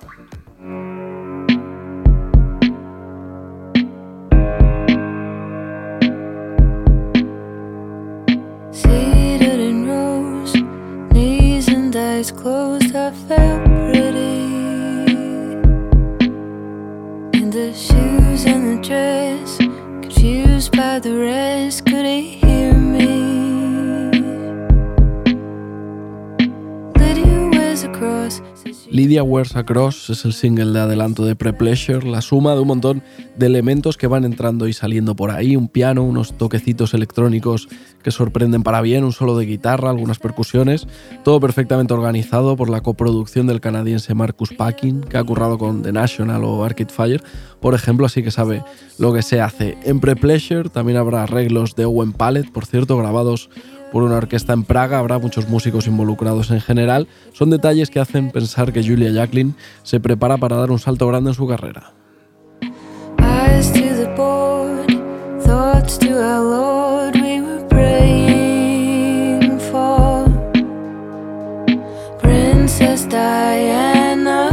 The 21.01 21.17
rest, 21.17 21.85
Lydia 28.91 29.21
Wears 29.21 29.55
Across 29.55 30.09
es 30.09 30.25
el 30.25 30.33
single 30.33 30.73
de 30.73 30.79
adelanto 30.79 31.23
de 31.23 31.35
Pre-Pleasure, 31.35 32.09
la 32.09 32.21
suma 32.21 32.55
de 32.55 32.61
un 32.61 32.69
montón 32.69 33.03
de 33.37 33.45
elementos 33.45 33.97
que 33.97 34.07
van 34.07 34.25
entrando 34.25 34.67
y 34.67 34.73
saliendo 34.73 35.15
por 35.15 35.29
ahí, 35.29 35.55
un 35.55 35.67
piano, 35.67 36.03
unos 36.03 36.35
toquecitos 36.39 36.95
electrónicos 36.95 37.69
que 38.01 38.09
sorprenden 38.09 38.63
para 38.63 38.81
bien, 38.81 39.03
un 39.03 39.11
solo 39.11 39.37
de 39.37 39.45
guitarra, 39.45 39.91
algunas 39.91 40.17
percusiones, 40.17 40.87
todo 41.23 41.39
perfectamente 41.39 41.93
organizado 41.93 42.55
por 42.55 42.71
la 42.71 42.81
coproducción 42.81 43.45
del 43.45 43.61
canadiense 43.61 44.15
Marcus 44.15 44.53
Packing, 44.53 45.01
que 45.01 45.17
ha 45.17 45.23
currado 45.23 45.59
con 45.59 45.83
The 45.83 45.91
National 45.91 46.43
o 46.43 46.63
Arcade 46.63 46.91
Fire, 46.91 47.23
por 47.59 47.75
ejemplo, 47.75 48.07
así 48.07 48.23
que 48.23 48.31
sabe 48.31 48.63
lo 48.97 49.13
que 49.13 49.21
se 49.21 49.39
hace. 49.39 49.77
En 49.83 49.99
Pre-Pleasure 49.99 50.69
también 50.69 50.97
habrá 50.97 51.23
arreglos 51.23 51.75
de 51.75 51.85
Owen 51.85 52.11
Pallet, 52.11 52.51
por 52.51 52.65
cierto, 52.65 52.97
grabados 52.97 53.51
por 53.91 54.03
una 54.03 54.15
orquesta 54.15 54.53
en 54.53 54.63
Praga, 54.63 54.99
habrá 54.99 55.19
muchos 55.19 55.47
músicos 55.49 55.87
involucrados 55.87 56.51
en 56.51 56.61
general. 56.61 57.07
Son 57.33 57.49
detalles 57.49 57.89
que 57.89 57.99
hacen 57.99 58.31
pensar 58.31 58.71
que 58.71 58.83
Julia 58.83 59.11
Jacqueline 59.11 59.55
se 59.83 59.99
prepara 59.99 60.37
para 60.37 60.57
dar 60.57 60.71
un 60.71 60.79
salto 60.79 61.07
grande 61.07 61.31
en 61.31 61.35
su 61.35 61.47
carrera. 61.47 61.93
Diana. 73.09 74.49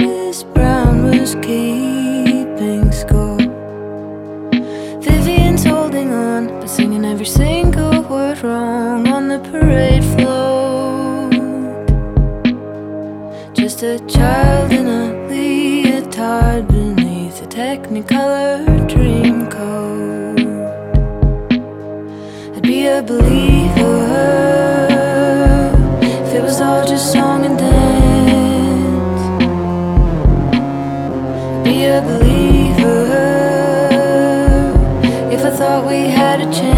Miss 0.00 0.42
Brown 0.42 1.04
was 1.04 1.34
keeping 1.36 1.67
wrong 8.42 9.08
on 9.08 9.28
the 9.28 9.38
parade 9.50 10.04
floor. 10.04 11.30
Just 13.52 13.82
a 13.82 13.98
child 14.06 14.72
in 14.72 14.86
a 14.86 15.28
leotard 15.28 16.68
beneath 16.68 17.42
a 17.42 17.46
technicolor 17.46 18.64
dream 18.88 19.48
coat. 19.50 20.38
I'd 22.54 22.62
be 22.62 22.86
a 22.86 23.02
believer 23.02 24.06
if 26.02 26.34
it 26.34 26.42
was 26.42 26.60
all 26.60 26.86
just 26.86 27.12
song 27.12 27.44
and 27.44 27.58
dance. 27.58 29.22
I'd 31.56 31.64
be 31.64 31.84
a 31.86 32.00
believer 32.02 33.06
if 35.32 35.44
I 35.44 35.50
thought 35.50 35.86
we 35.88 36.08
had 36.08 36.40
a 36.40 36.52
chance. 36.52 36.77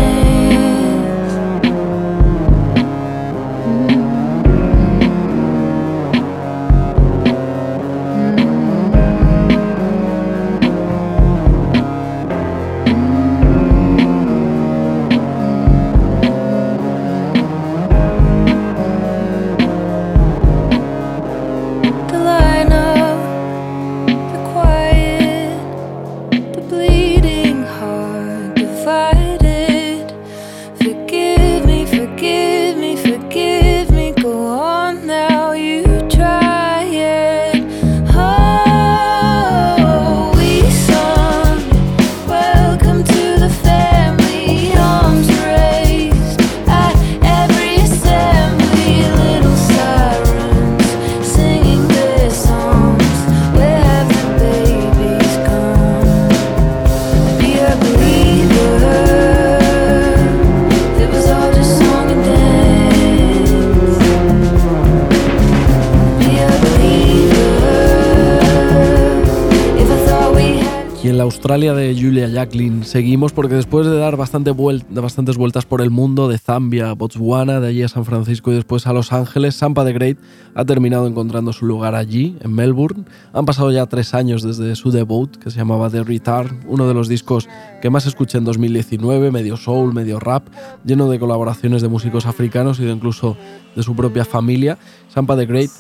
De 71.61 71.94
Julia 71.94 72.26
Jacqueline 72.26 72.84
seguimos 72.84 73.34
porque 73.34 73.54
después 73.54 73.86
de 73.86 73.94
dar 73.94 74.16
bastante 74.16 74.50
bastantes 74.52 75.36
vueltas 75.36 75.66
por 75.66 75.82
el 75.82 75.90
mundo, 75.90 76.26
de 76.26 76.38
Zambia 76.38 76.88
a 76.88 76.94
Botswana, 76.94 77.61
de 77.61 77.68
allí 77.68 77.82
a 77.82 77.88
San 77.88 78.06
Francisco 78.06 78.50
y 78.50 78.54
después 78.54 78.86
a 78.86 78.94
Los 78.94 79.12
Ángeles, 79.12 79.56
Sampa 79.56 79.84
the 79.84 79.92
Great 79.92 80.16
ha 80.54 80.64
terminado 80.64 81.06
encontrando 81.06 81.52
su 81.52 81.66
lugar 81.66 81.94
allí, 81.94 82.34
en 82.40 82.54
Melbourne. 82.54 83.04
Han 83.34 83.44
pasado 83.44 83.70
ya 83.72 83.84
tres 83.84 84.14
años 84.14 84.42
desde 84.42 84.74
su 84.74 84.90
debut, 84.90 85.36
que 85.36 85.50
se 85.50 85.58
llamaba 85.58 85.90
The 85.90 86.02
Retard, 86.02 86.50
uno 86.66 86.88
de 86.88 86.94
los 86.94 87.08
discos 87.08 87.46
que 87.82 87.90
más 87.90 88.06
escuché 88.06 88.38
en 88.38 88.44
2019, 88.44 89.30
medio 89.30 89.58
soul, 89.58 89.92
medio 89.92 90.18
rap, 90.18 90.48
lleno 90.86 91.11
de 91.11 91.18
colaboraciones 91.18 91.82
de 91.82 91.88
músicos 91.88 92.24
africanos 92.24 92.80
y 92.80 92.86
de 92.86 92.92
incluso 92.92 93.36
de 93.76 93.82
su 93.82 93.94
propia 93.94 94.24
familia. 94.24 94.78
Sampa 95.08 95.36
the 95.36 95.44
Great 95.44 95.70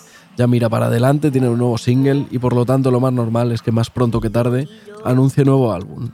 ya 0.40 0.46
mira 0.46 0.70
para 0.70 0.86
adelante, 0.86 1.30
tiene 1.30 1.50
un 1.50 1.58
nuevo 1.58 1.76
single 1.76 2.24
y 2.30 2.38
por 2.38 2.54
lo 2.54 2.64
tanto 2.64 2.90
lo 2.90 2.98
más 2.98 3.12
normal 3.12 3.52
es 3.52 3.60
que 3.60 3.72
más 3.72 3.90
pronto 3.90 4.22
que 4.22 4.30
tarde 4.30 4.68
anuncie 5.04 5.44
nuevo 5.44 5.70
álbum. 5.70 6.08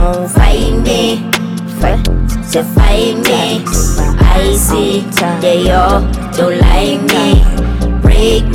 Oh, 0.00 0.24
oh, 0.24 0.28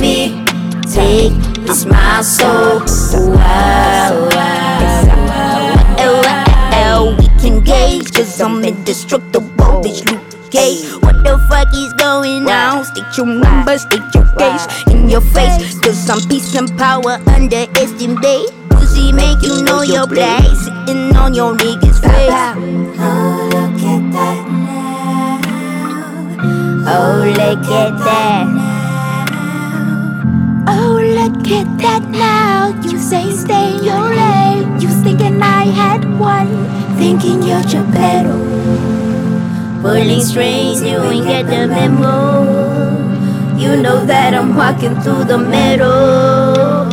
me, 0.00 0.43
take 0.84 1.32
this 1.64 1.84
my 1.86 2.20
soul. 2.22 2.80
We 7.18 7.26
can 7.40 7.62
gauge, 7.62 8.12
cause 8.12 8.40
I'm 8.40 8.64
indestructible. 8.64 9.82
Bitch, 9.82 10.10
Luke 10.10 10.50
Cage. 10.50 10.84
What 11.02 11.22
the 11.24 11.38
fuck 11.48 11.68
is 11.74 11.92
going 11.94 12.48
on? 12.48 12.84
State 12.84 13.16
your 13.16 13.26
number, 13.26 13.78
state 13.78 14.14
your 14.14 14.26
case 14.36 14.66
in 14.90 15.08
your 15.08 15.20
face. 15.20 15.78
Cause 15.80 16.08
I'm 16.08 16.20
peace 16.28 16.54
and 16.54 16.70
power, 16.78 17.20
underestimate. 17.26 18.50
Pussy 18.70 19.12
make 19.12 19.42
you 19.42 19.62
know 19.62 19.82
your 19.82 20.06
place. 20.06 20.64
Sitting 20.64 21.16
on 21.16 21.34
your 21.34 21.54
niggas' 21.56 22.00
face. 22.00 22.32
Oh, 22.98 23.48
look 23.52 23.82
at 23.82 24.12
that 24.12 24.54
Oh, 26.86 27.24
look 27.24 27.70
at 27.70 27.98
that. 28.04 28.73
Oh, 30.66 30.96
look 30.96 31.46
at 31.48 31.68
that 31.78 32.08
now. 32.08 32.68
You 32.82 32.98
say 32.98 33.30
stay 33.32 33.76
your 33.84 34.14
lane. 34.14 34.80
You 34.80 34.88
thinking 35.04 35.42
I 35.42 35.64
had 35.64 36.18
one. 36.18 36.48
Thinking 36.96 37.42
you're 37.42 37.62
Geppetto. 37.62 38.38
Pulling 39.82 40.22
strings, 40.22 40.80
you 40.80 41.02
ain't 41.02 41.26
get 41.26 41.46
the 41.46 41.66
memo. 41.68 43.04
You 43.58 43.76
know 43.82 44.06
that 44.06 44.32
I'm 44.32 44.56
walking 44.56 44.98
through 45.02 45.24
the 45.24 45.36
meadow. 45.36 46.83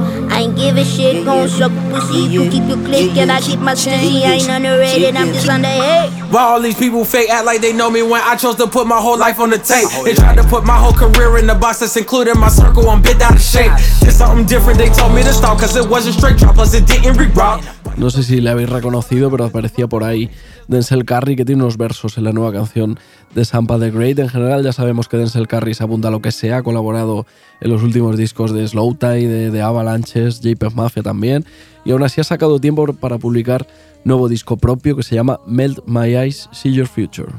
I 0.51 0.53
ain't 0.53 0.59
give 0.59 0.77
a 0.77 0.83
shit, 0.83 1.23
gon' 1.23 1.47
suck 1.47 1.71
pussy. 1.89 2.25
if 2.25 2.31
You 2.31 2.49
keep 2.49 2.67
your 2.67 2.83
click 2.83 3.15
and 3.15 3.31
I 3.31 3.39
keep 3.39 3.59
my 3.59 3.73
stingy. 3.73 4.25
I 4.25 4.33
ain't 4.33 4.49
underrated, 4.49 5.15
I'm 5.15 5.31
just 5.31 5.47
underhate. 5.47 6.11
Why 6.31 6.41
all 6.41 6.59
these 6.59 6.77
people 6.77 7.05
fake 7.05 7.29
act 7.29 7.45
like 7.45 7.61
they 7.61 7.71
know 7.71 7.89
me 7.89 8.01
when 8.01 8.21
I 8.21 8.35
chose 8.35 8.55
to 8.55 8.67
put 8.67 8.85
my 8.85 8.99
whole 8.99 9.17
life 9.17 9.39
on 9.39 9.49
the 9.49 9.57
tape? 9.57 9.87
They 10.03 10.13
tried 10.13 10.35
to 10.35 10.43
put 10.43 10.65
my 10.65 10.77
whole 10.77 10.91
career 10.93 11.37
in 11.37 11.47
the 11.47 11.55
box 11.55 11.79
that's 11.79 11.95
including 11.95 12.37
my 12.37 12.49
circle. 12.49 12.89
I'm 12.89 13.01
bit 13.01 13.21
out 13.21 13.35
of 13.35 13.41
shape. 13.41 13.71
It's 14.01 14.17
something 14.17 14.45
different. 14.45 14.77
They 14.77 14.89
told 14.89 15.15
me 15.15 15.23
to 15.23 15.31
stop 15.31 15.57
cause 15.57 15.75
it 15.77 15.87
wasn't 15.87 16.15
straight 16.15 16.37
drop, 16.37 16.55
plus 16.55 16.73
it 16.73 16.85
didn't 16.85 17.15
re-rock. 17.15 17.63
No 17.97 18.09
sé 18.09 18.23
si 18.23 18.41
le 18.41 18.49
habéis 18.49 18.69
reconocido, 18.69 19.29
pero 19.29 19.45
aparecía 19.45 19.87
por 19.87 20.03
ahí 20.03 20.29
Denzel 20.67 21.05
Curry, 21.05 21.35
que 21.35 21.45
tiene 21.45 21.61
unos 21.61 21.77
versos 21.77 22.17
en 22.17 22.23
la 22.23 22.31
nueva 22.31 22.51
canción 22.51 22.97
de 23.35 23.45
Sampa 23.45 23.77
the 23.77 23.91
Great. 23.91 24.17
En 24.19 24.29
general 24.29 24.63
ya 24.63 24.73
sabemos 24.73 25.07
que 25.07 25.17
Denzel 25.17 25.47
Curry 25.47 25.73
se 25.73 25.83
apunta 25.83 26.07
a 26.07 26.11
lo 26.11 26.21
que 26.21 26.31
sea, 26.31 26.57
ha 26.57 26.63
colaborado 26.63 27.25
en 27.59 27.69
los 27.69 27.83
últimos 27.83 28.17
discos 28.17 28.53
de 28.53 28.67
Slow 28.67 28.95
Tide, 28.95 29.27
de, 29.27 29.51
de 29.51 29.61
Avalanches, 29.61 30.41
JPEG 30.41 30.75
Mafia 30.75 31.03
también, 31.03 31.45
y 31.85 31.91
aún 31.91 32.03
así 32.03 32.21
ha 32.21 32.23
sacado 32.23 32.59
tiempo 32.59 32.91
para 32.93 33.17
publicar 33.17 33.67
nuevo 34.03 34.29
disco 34.29 34.57
propio 34.57 34.95
que 34.95 35.03
se 35.03 35.15
llama 35.15 35.39
Melt 35.45 35.79
My 35.85 36.15
Eyes, 36.15 36.49
See 36.51 36.73
Your 36.73 36.87
Future. 36.87 37.31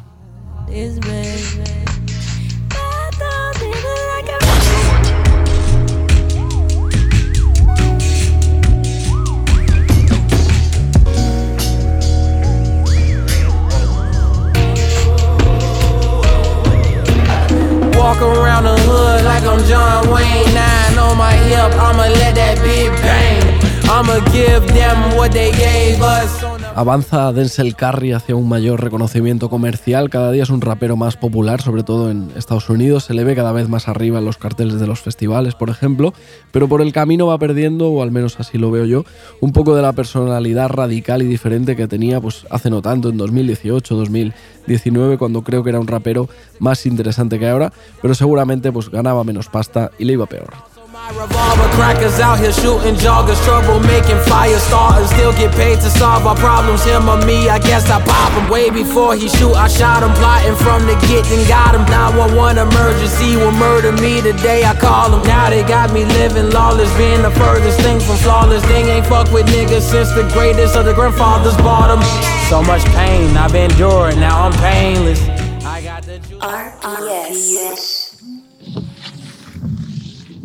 Walk 18.12 18.20
around 18.20 18.64
the 18.64 18.76
hood 18.76 19.24
like 19.24 19.42
I'm 19.44 19.64
John 19.64 20.10
Wayne. 20.10 20.52
Nine 20.52 20.98
on 20.98 21.16
my 21.16 21.32
hip, 21.32 21.72
I'ma 21.80 22.12
let 22.12 22.34
that 22.34 22.58
big 22.60 22.90
bang. 23.00 23.40
I'ma 23.88 24.20
give 24.30 24.66
them 24.68 25.16
what 25.16 25.32
they 25.32 25.50
gave 25.52 26.02
us. 26.02 26.51
Avanza 26.74 27.32
Denzel 27.34 27.76
Curry 27.76 28.12
hacia 28.12 28.34
un 28.34 28.48
mayor 28.48 28.82
reconocimiento 28.82 29.50
comercial, 29.50 30.08
cada 30.08 30.32
día 30.32 30.44
es 30.44 30.48
un 30.48 30.62
rapero 30.62 30.96
más 30.96 31.18
popular, 31.18 31.60
sobre 31.60 31.82
todo 31.82 32.10
en 32.10 32.30
Estados 32.34 32.70
Unidos, 32.70 33.04
se 33.04 33.14
le 33.14 33.24
ve 33.24 33.34
cada 33.34 33.52
vez 33.52 33.68
más 33.68 33.88
arriba 33.88 34.20
en 34.20 34.24
los 34.24 34.38
carteles 34.38 34.80
de 34.80 34.86
los 34.86 35.00
festivales, 35.00 35.54
por 35.54 35.68
ejemplo, 35.68 36.14
pero 36.50 36.68
por 36.68 36.80
el 36.80 36.92
camino 36.92 37.26
va 37.26 37.36
perdiendo, 37.38 37.90
o 37.90 38.02
al 38.02 38.10
menos 38.10 38.40
así 38.40 38.56
lo 38.56 38.70
veo 38.70 38.86
yo, 38.86 39.04
un 39.40 39.52
poco 39.52 39.76
de 39.76 39.82
la 39.82 39.92
personalidad 39.92 40.70
radical 40.70 41.20
y 41.20 41.26
diferente 41.26 41.76
que 41.76 41.88
tenía 41.88 42.20
pues 42.22 42.46
hace 42.48 42.70
no 42.70 42.80
tanto, 42.80 43.10
en 43.10 43.18
2018, 43.18 43.94
2019, 43.94 45.18
cuando 45.18 45.42
creo 45.42 45.62
que 45.62 45.70
era 45.70 45.80
un 45.80 45.86
rapero 45.86 46.30
más 46.58 46.86
interesante 46.86 47.38
que 47.38 47.50
ahora, 47.50 47.70
pero 48.00 48.14
seguramente 48.14 48.72
pues 48.72 48.88
ganaba 48.88 49.24
menos 49.24 49.48
pasta 49.48 49.90
y 49.98 50.06
le 50.06 50.14
iba 50.14 50.24
peor. 50.24 50.71
Revolver 51.11 51.66
crackers 51.74 52.20
out 52.20 52.38
here 52.38 52.53
shooting 52.53 52.94
joggers, 52.94 53.34
trouble 53.44 53.80
making 53.80 54.18
fire 54.22 54.59
starters. 54.59 55.11
Still 55.11 55.32
get 55.32 55.50
paid 55.53 55.80
to 55.80 55.90
solve 55.90 56.26
our 56.26 56.36
problems. 56.36 56.84
Him 56.84 57.09
or 57.09 57.18
me, 57.26 57.48
I 57.48 57.59
guess 57.59 57.90
I 57.90 57.98
pop 58.07 58.32
him. 58.32 58.48
Way 58.48 58.70
before 58.70 59.16
he 59.16 59.28
shoot, 59.28 59.53
I 59.55 59.66
shot 59.66 60.03
him. 60.03 60.14
Plotting 60.14 60.55
from 60.55 60.86
the 60.86 60.94
get 61.11 61.26
and 61.26 61.42
got 61.48 61.74
him. 61.74 61.84
911 61.90 62.66
emergency 62.70 63.36
will 63.36 63.50
murder 63.50 63.90
me 63.92 64.22
today. 64.22 64.64
I 64.64 64.74
call 64.78 65.12
him. 65.12 65.26
Now 65.26 65.50
they 65.50 65.62
got 65.62 65.92
me 65.92 66.05
living 66.05 66.50
lawless, 66.50 66.90
being 66.96 67.22
the 67.22 67.32
furthest 67.32 67.80
thing 67.80 67.98
from 67.98 68.16
flawless. 68.22 68.64
Thing 68.66 68.86
ain't 68.86 69.07
fuck 69.07 69.30
with 69.32 69.46
niggas 69.46 69.82
since 69.82 70.11
the 70.12 70.22
greatest 70.32 70.76
of 70.76 70.86
the 70.86 70.94
grandfathers 70.94 71.57
bought 71.59 71.90
him. 71.90 72.03
So 72.48 72.62
much 72.62 72.84
pain 72.94 73.36
I've 73.36 73.55
endured, 73.55 74.16
now 74.16 74.46
I'm 74.46 74.53
painless. 74.62 75.20
I 75.66 75.82
got 75.82 76.05
the 76.05 76.18
juice. 76.20 76.40
RPS. 76.40 77.91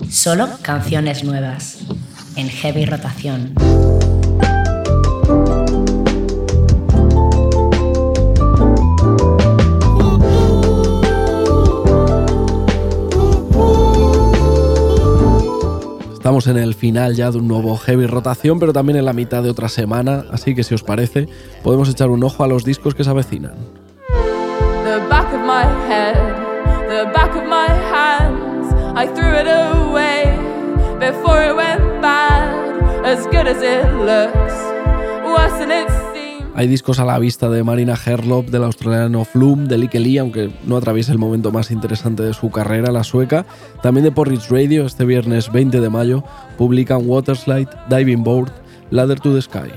Solo 0.09 0.47
canciones 0.61 1.23
nuevas. 1.23 1.79
En 2.35 2.49
heavy 2.49 2.85
rotación. 2.85 3.53
Estamos 16.13 16.47
en 16.47 16.57
el 16.57 16.73
final 16.73 17.15
ya 17.15 17.31
de 17.31 17.37
un 17.37 17.47
nuevo 17.47 17.77
heavy 17.77 18.05
rotación, 18.05 18.59
pero 18.59 18.73
también 18.73 18.97
en 18.97 19.05
la 19.05 19.13
mitad 19.13 19.43
de 19.43 19.49
otra 19.49 19.69
semana, 19.69 20.25
así 20.31 20.55
que 20.55 20.63
si 20.63 20.75
os 20.75 20.83
parece, 20.83 21.27
podemos 21.63 21.89
echar 21.89 22.09
un 22.09 22.23
ojo 22.23 22.43
a 22.43 22.47
los 22.47 22.65
discos 22.65 22.95
que 22.95 23.03
se 23.03 23.09
avecinan. 23.09 23.53
The 24.83 24.99
back 25.09 25.33
of 25.33 25.41
my 25.41 25.63
head, 25.89 26.15
the 26.89 27.05
back 27.13 27.35
of 27.35 27.43
my 27.45 27.67
hands, 27.67 27.86
I 28.99 29.05
threw 29.05 29.31
it 29.31 29.45
away 29.45 30.25
before 30.99 31.43
it 31.43 31.55
went 31.55 32.01
bad. 32.01 32.49
As 33.05 33.27
good 33.27 33.45
as 33.45 33.61
it 33.61 33.85
looks, 33.93 34.55
worse 35.23 35.53
than 35.59 35.69
it 35.69 35.87
seems. 36.15 36.55
Hay 36.55 36.67
discos 36.67 36.97
a 36.97 37.05
la 37.05 37.19
vista 37.19 37.47
de 37.47 37.63
Marina 37.63 37.93
Herlop, 37.93 38.47
del 38.47 38.63
australiano 38.63 39.23
Flume, 39.23 39.67
de 39.67 39.77
Likke 39.77 39.99
Lee, 39.99 40.17
aunque 40.17 40.49
no 40.65 40.77
atraviesa 40.77 41.11
el 41.11 41.19
momento 41.19 41.51
más 41.51 41.69
interesante 41.69 42.23
de 42.23 42.33
su 42.33 42.49
carrera, 42.49 42.91
la 42.91 43.03
sueca. 43.03 43.45
También 43.83 44.03
de 44.03 44.11
Porridge 44.11 44.49
Radio, 44.49 44.87
este 44.87 45.05
viernes 45.05 45.51
20 45.51 45.79
de 45.79 45.89
mayo, 45.91 46.23
publican 46.57 47.07
Waterslide, 47.07 47.69
Diving 47.89 48.23
Board, 48.23 48.51
Ladder 48.89 49.19
to 49.19 49.31
the 49.31 49.43
Sky. 49.43 49.71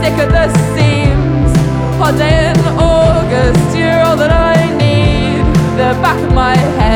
Sick 0.00 0.18
of 0.18 0.32
the 0.32 0.48
seams, 0.74 1.52
hot 1.98 2.16
day 2.16 2.50
in 2.50 2.58
August, 2.78 3.76
you're 3.76 4.00
all 4.00 4.16
that 4.16 4.32
I 4.32 4.74
need. 4.78 5.44
The 5.76 5.94
back 6.00 6.18
of 6.22 6.34
my 6.34 6.54
head, 6.56 6.91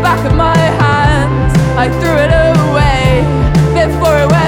back 0.00 0.24
of 0.24 0.34
my 0.36 0.56
hands, 0.56 1.52
I 1.76 1.88
threw 2.00 2.16
it 2.24 2.32
away 2.32 3.24
before 3.74 4.16
it 4.18 4.30
went 4.30 4.41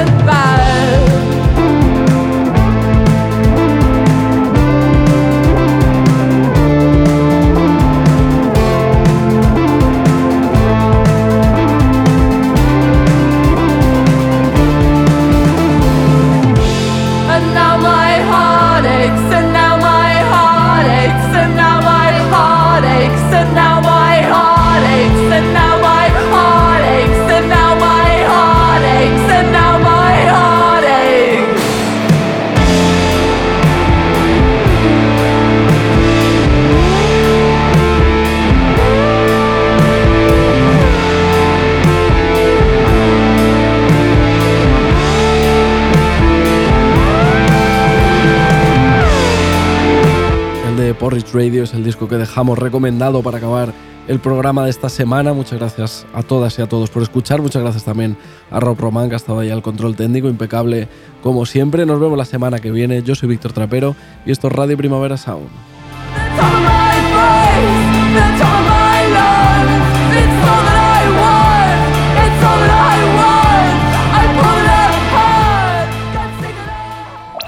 Porridge 51.05 51.35
Radio 51.35 51.65
es 51.65 51.75
el 51.75 51.85
disco 51.85 52.09
que 52.09 52.17
dejamos 52.17 52.59
recomendado 52.59 53.23
para 53.23 53.37
acabar 53.37 53.75
el 54.09 54.21
programa 54.21 54.65
de 54.65 54.71
esta 54.71 54.89
semana. 54.89 55.35
Muchas 55.35 55.59
gracias 55.59 56.07
a 56.15 56.23
todas 56.23 56.59
y 56.59 56.63
a 56.63 56.67
todos 56.67 56.89
por 56.89 57.03
escuchar. 57.03 57.43
Muchas 57.43 57.61
gracias 57.61 57.85
también 57.85 58.17
a 58.51 58.59
Rob 58.59 58.81
Román, 58.81 59.11
que 59.11 59.15
ha 59.15 59.17
estado 59.17 59.41
ahí 59.41 59.51
al 59.51 59.61
control 59.61 59.97
técnico, 59.97 60.31
impecable 60.31 60.89
como 61.23 61.45
siempre. 61.45 61.85
Nos 61.85 62.01
vemos 62.01 62.17
la 62.17 62.25
semana 62.25 62.59
que 62.59 62.71
viene. 62.71 63.03
Yo 63.03 63.15
soy 63.15 63.29
Víctor 63.29 63.53
Trapero 63.53 63.95
y 64.25 64.31
esto 64.31 64.47
es 64.47 64.55
Radio 64.55 64.79
Primavera 64.79 65.19
Sound. 65.19 65.51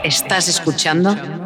Estás 0.05 0.49
escuchando 0.49 1.46